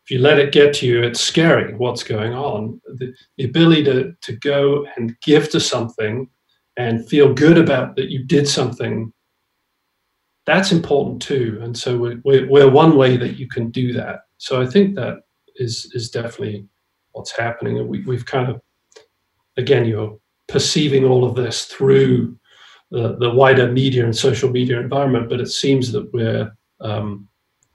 if 0.05 0.11
you 0.11 0.19
let 0.19 0.39
it 0.39 0.53
get 0.53 0.75
to 0.75 0.87
you, 0.87 1.03
it's 1.03 1.21
scary 1.21 1.75
what's 1.75 2.03
going 2.03 2.35
on. 2.35 2.81
The, 2.99 3.15
the 3.37 3.45
ability 3.45 3.85
to 3.85 4.15
to 4.21 4.37
go 4.37 4.87
and 4.97 5.17
give 5.23 5.51
to 5.51 5.61
something 5.61 6.29
and 6.77 7.09
feel 7.09 7.33
good 7.33 7.57
about 7.57 7.97
that 7.97 8.11
you 8.11 8.25
did 8.25 8.49
something 8.49 9.13
that's 10.47 10.73
important 10.73 11.23
too. 11.23 11.59
And 11.63 11.77
so 11.77 11.97
we're, 11.97 12.21
we're, 12.23 12.71
one 12.71 12.97
way 12.97 13.17
that 13.17 13.39
you 13.39 13.49
can 13.49 13.71
do 13.71 13.95
that. 13.95 14.21
So 14.37 14.61
i 14.61 14.67
think 14.67 14.95
that 14.97 15.21
is 15.57 15.91
is 15.95 16.11
definitely 16.11 16.67
what's 17.13 17.37
happening. 17.37 17.89
We, 17.89 18.03
we've 18.03 18.27
kind 18.27 18.51
of 18.51 18.61
again 19.57 19.87
you're 19.87 20.19
perceiving 20.49 21.05
all 21.05 21.25
of 21.25 21.35
this 21.35 21.65
through 21.65 22.37
the, 22.91 23.17
the 23.17 23.31
wider 23.31 23.71
media 23.73 24.05
and 24.05 24.15
social 24.15 24.51
media 24.51 24.79
environment 24.79 25.31
but 25.31 25.41
it 25.41 25.49
seems 25.49 25.91
that 25.93 26.13
we're 26.13 26.55
um, 26.81 27.27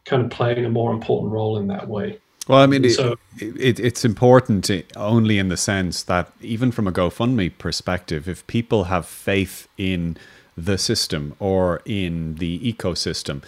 kind 0.09 0.23
of 0.23 0.29
playing 0.29 0.65
a 0.65 0.69
more 0.69 0.91
important 0.91 1.31
role 1.31 1.57
in 1.57 1.67
that 1.67 1.87
way 1.87 2.19
well, 2.49 2.61
I 2.61 2.65
mean, 2.65 2.83
it, 2.83 2.95
so, 2.95 3.15
it, 3.37 3.79
it's 3.79 4.03
important 4.03 4.71
only 4.95 5.37
in 5.37 5.49
the 5.49 5.55
sense 5.55 6.01
that 6.01 6.31
even 6.41 6.71
from 6.71 6.87
a 6.87 6.91
GoFundMe 6.91 7.55
perspective, 7.59 8.27
if 8.27 8.45
people 8.47 8.85
have 8.85 9.05
faith 9.05 9.67
in 9.77 10.17
the 10.57 10.79
system 10.79 11.35
or 11.37 11.83
in 11.85 12.35
the 12.35 12.57
ecosystem, 12.73 13.43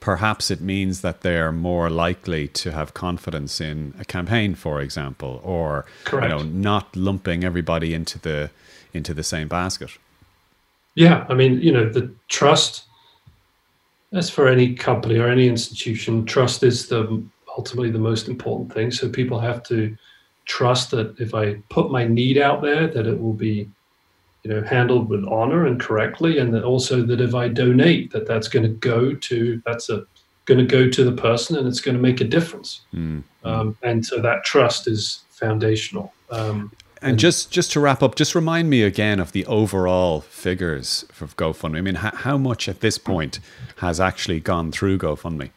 perhaps 0.00 0.50
it 0.50 0.62
means 0.62 1.02
that 1.02 1.20
they're 1.20 1.52
more 1.52 1.90
likely 1.90 2.48
to 2.48 2.72
have 2.72 2.94
confidence 2.94 3.60
in 3.60 3.92
a 3.98 4.06
campaign, 4.06 4.54
for 4.54 4.80
example, 4.80 5.42
or 5.44 5.84
Correct. 6.04 6.32
you 6.32 6.38
know, 6.38 6.44
not 6.44 6.96
lumping 6.96 7.44
everybody 7.44 7.92
into 7.92 8.18
the 8.18 8.50
into 8.94 9.12
the 9.12 9.22
same 9.22 9.48
basket. 9.48 9.90
Yeah, 10.94 11.26
I 11.28 11.34
mean, 11.34 11.60
you 11.60 11.72
know, 11.72 11.90
the 11.90 12.10
trust. 12.28 12.84
As 14.12 14.30
for 14.30 14.48
any 14.48 14.74
company 14.74 15.18
or 15.18 15.28
any 15.28 15.48
institution, 15.48 16.24
trust 16.24 16.62
is 16.62 16.88
the 16.88 17.24
ultimately 17.56 17.90
the 17.90 17.98
most 17.98 18.28
important 18.28 18.72
thing. 18.72 18.90
So 18.90 19.08
people 19.08 19.40
have 19.40 19.62
to 19.64 19.96
trust 20.44 20.90
that 20.92 21.18
if 21.18 21.34
I 21.34 21.54
put 21.70 21.90
my 21.90 22.06
need 22.06 22.38
out 22.38 22.62
there, 22.62 22.86
that 22.86 23.06
it 23.06 23.20
will 23.20 23.32
be 23.32 23.68
you 24.46 24.54
know 24.54 24.62
handled 24.62 25.08
with 25.08 25.24
honor 25.24 25.66
and 25.66 25.80
correctly 25.80 26.38
and 26.38 26.54
that 26.54 26.62
also 26.62 27.02
that 27.02 27.20
if 27.20 27.34
i 27.34 27.48
donate 27.48 28.12
that 28.12 28.28
that's 28.28 28.46
going 28.46 28.62
to 28.62 28.68
go 28.68 29.12
to 29.12 29.60
that's 29.66 29.90
a 29.90 30.06
going 30.44 30.60
to 30.60 30.64
go 30.64 30.88
to 30.88 31.02
the 31.02 31.20
person 31.20 31.56
and 31.56 31.66
it's 31.66 31.80
going 31.80 31.96
to 31.96 32.00
make 32.00 32.20
a 32.20 32.24
difference 32.24 32.82
mm. 32.94 33.20
um, 33.42 33.76
and 33.82 34.06
so 34.06 34.20
that 34.20 34.44
trust 34.44 34.86
is 34.86 35.24
foundational 35.30 36.12
um, 36.30 36.70
and, 37.02 37.18
just 37.18 37.50
just 37.50 37.72
to 37.72 37.80
wrap 37.80 38.02
up 38.02 38.14
just 38.14 38.34
remind 38.34 38.70
me 38.70 38.82
again 38.82 39.20
of 39.20 39.32
the 39.32 39.44
overall 39.46 40.20
figures 40.22 41.04
for 41.12 41.26
gofundme. 41.26 41.78
I 41.78 41.80
mean 41.80 41.96
how, 41.96 42.14
how 42.14 42.38
much 42.38 42.68
at 42.68 42.80
this 42.80 42.98
point 42.98 43.40
has 43.76 44.00
actually 44.00 44.40
gone 44.40 44.72
through 44.72 44.98
gofundme? 44.98 45.50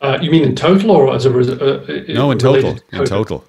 Uh, 0.00 0.18
you 0.20 0.30
mean 0.30 0.42
in 0.42 0.56
total 0.56 0.90
or 0.90 1.14
as 1.14 1.26
a 1.26 1.30
uh, 1.30 2.02
no 2.08 2.30
in 2.30 2.38
total 2.38 2.78
in 2.92 3.04
total. 3.04 3.44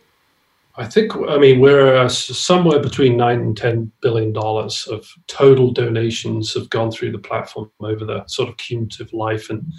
I 0.75 0.85
think, 0.85 1.15
I 1.29 1.37
mean, 1.37 1.59
we're 1.59 1.95
uh, 1.95 2.09
somewhere 2.09 2.79
between 2.79 3.15
nine 3.15 3.41
and 3.41 3.55
ten 3.55 3.91
billion 4.01 4.33
dollars 4.33 4.87
of 4.87 5.07
total 5.27 5.71
donations 5.71 6.53
have 6.55 6.69
gone 6.71 6.89
through 6.91 7.11
the 7.11 7.19
platform 7.19 7.69
over 7.79 8.03
the 8.05 8.25
sort 8.25 8.49
of 8.49 8.57
cumulative 8.57 9.13
life, 9.13 9.51
and 9.51 9.71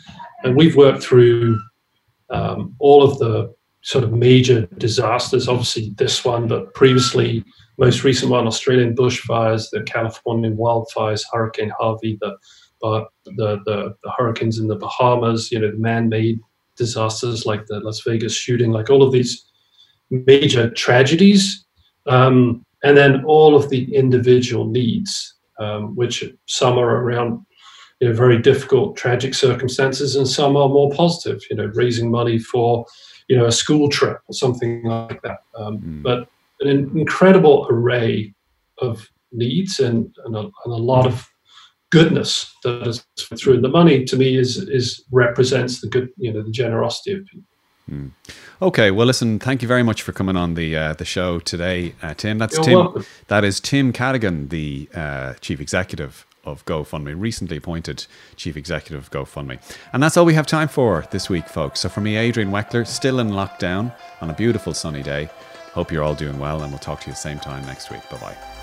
and 0.45 0.55
we've 0.57 0.77
worked 0.77 1.03
through 1.03 1.61
um, 2.31 2.77
all 2.79 3.03
of 3.03 3.19
the 3.19 3.53
sort 3.85 4.03
of 4.03 4.13
major 4.13 4.67
disasters. 4.79 5.47
Obviously, 5.47 5.93
this 5.97 6.25
one, 6.25 6.49
but 6.49 6.73
previously, 6.75 7.45
most 7.79 8.03
recent 8.03 8.31
one, 8.31 8.47
Australian 8.47 8.97
bushfires, 8.97 9.69
the 9.71 9.83
Californian 9.83 10.57
wildfires, 10.57 11.23
Hurricane 11.33 11.73
Harvey, 11.79 12.19
the 12.21 12.37
the, 12.83 13.07
the, 13.25 13.63
the 13.65 14.13
hurricanes 14.19 14.59
in 14.59 14.67
the 14.69 14.77
Bahamas, 14.77 15.51
you 15.51 15.59
know, 15.59 15.71
the 15.71 15.79
man-made 15.79 16.39
disasters 16.77 17.47
like 17.47 17.65
the 17.65 17.81
Las 17.81 18.03
Vegas 18.07 18.37
shooting, 18.37 18.73
like 18.73 18.91
all 18.91 19.03
of 19.03 19.11
these 19.11 19.43
major 20.11 20.69
tragedies, 20.69 21.65
um, 22.07 22.63
and 22.83 22.95
then 22.95 23.25
all 23.25 23.57
of 23.57 23.71
the 23.71 23.95
individual 23.95 24.67
needs, 24.67 25.35
um, 25.59 25.97
which 25.97 26.23
some 26.45 26.77
are 26.79 27.03
around 27.03 27.41
you 28.01 28.09
know, 28.09 28.15
very 28.15 28.39
difficult, 28.39 28.99
tragic 28.99 29.35
circumstances, 29.35 30.15
and 30.15 30.29
some 30.29 30.55
are 30.55 30.69
more 30.69 30.91
positive. 30.91 31.41
You 31.49 31.57
know, 31.57 31.71
raising 31.75 32.11
money 32.11 32.39
for 32.39 32.85
you 33.29 33.37
know 33.37 33.47
a 33.47 33.53
school 33.53 33.89
trip 33.89 34.19
or 34.29 34.35
something 34.35 34.85
like 34.85 35.23
that. 35.23 35.41
Um, 35.57 35.79
mm. 35.79 36.03
But 36.03 36.29
an 36.61 36.69
incredible 36.97 37.67
array 37.71 38.35
of 38.79 39.09
needs 39.33 39.81
and, 39.81 40.15
and, 40.25 40.37
a, 40.37 40.41
and 40.41 40.53
a 40.67 40.77
lot 40.77 41.07
of 41.07 41.29
goodness 41.91 42.53
that 42.65 42.87
is 42.87 43.05
through. 43.37 43.55
And 43.55 43.65
the 43.65 43.69
money 43.69 44.05
to 44.05 44.17
me 44.17 44.37
is 44.37 44.57
is 44.57 45.05
represents 45.11 45.81
the 45.81 45.89
good, 45.89 46.11
you 46.17 46.33
know, 46.33 46.43
the 46.43 46.51
generosity 46.51 47.13
of 47.13 47.27
people. 47.27 47.45
Hmm. 47.89 48.09
Okay, 48.63 48.91
well, 48.91 49.07
listen. 49.07 49.39
Thank 49.39 49.61
you 49.61 49.69
very 49.69 49.83
much 49.83 50.01
for 50.03 50.13
coming 50.13 50.37
on 50.37 50.55
the 50.55 50.77
uh, 50.77 50.93
the 50.95 51.05
show 51.05 51.39
today, 51.39 51.95
uh, 52.03 52.15
Tim. 52.15 52.39
That's 52.39 52.55
You're 52.57 52.65
Tim. 52.65 52.79
Welcome. 52.79 53.07
That 53.29 53.45
is 53.45 53.61
Tim 53.61 53.93
Cadogan, 53.93 54.49
the 54.49 54.89
uh, 54.95 55.35
chief 55.35 55.61
executive 55.61 56.27
of 56.45 56.65
GoFundMe, 56.67 57.15
recently 57.19 57.57
appointed 57.57 58.07
chief 58.37 58.57
executive 58.57 59.05
of 59.05 59.11
GoFundMe. 59.11 59.59
And 59.93 60.03
that's 60.03 60.17
all 60.17 60.25
we 60.25 60.35
have 60.35 60.47
time 60.47 60.69
for 60.69 61.05
this 61.11 61.29
week, 61.29 61.49
folks. 61.49 61.81
So 61.81 61.89
for 61.89 62.01
me, 62.01 62.17
Adrian 62.17 62.51
Weckler, 62.51 62.87
still 62.87 63.21
in 63.21 63.31
lockdown 63.31 63.95
on 64.21 64.31
a 64.31 64.35
beautiful 64.35 64.75
sunny 64.75 65.03
day. 65.03 65.29
Hope 65.73 65.91
you're 65.91 66.05
all 66.05 66.15
doing 66.15 66.39
well, 66.39 66.63
and 66.63 66.71
we'll 66.71 66.79
talk 66.79 67.01
to 67.01 67.07
you 67.09 67.13
the 67.13 67.19
same 67.19 67.39
time 67.39 67.65
next 67.67 67.91
week. 67.91 68.09
Bye 68.11 68.19
bye. 68.19 68.54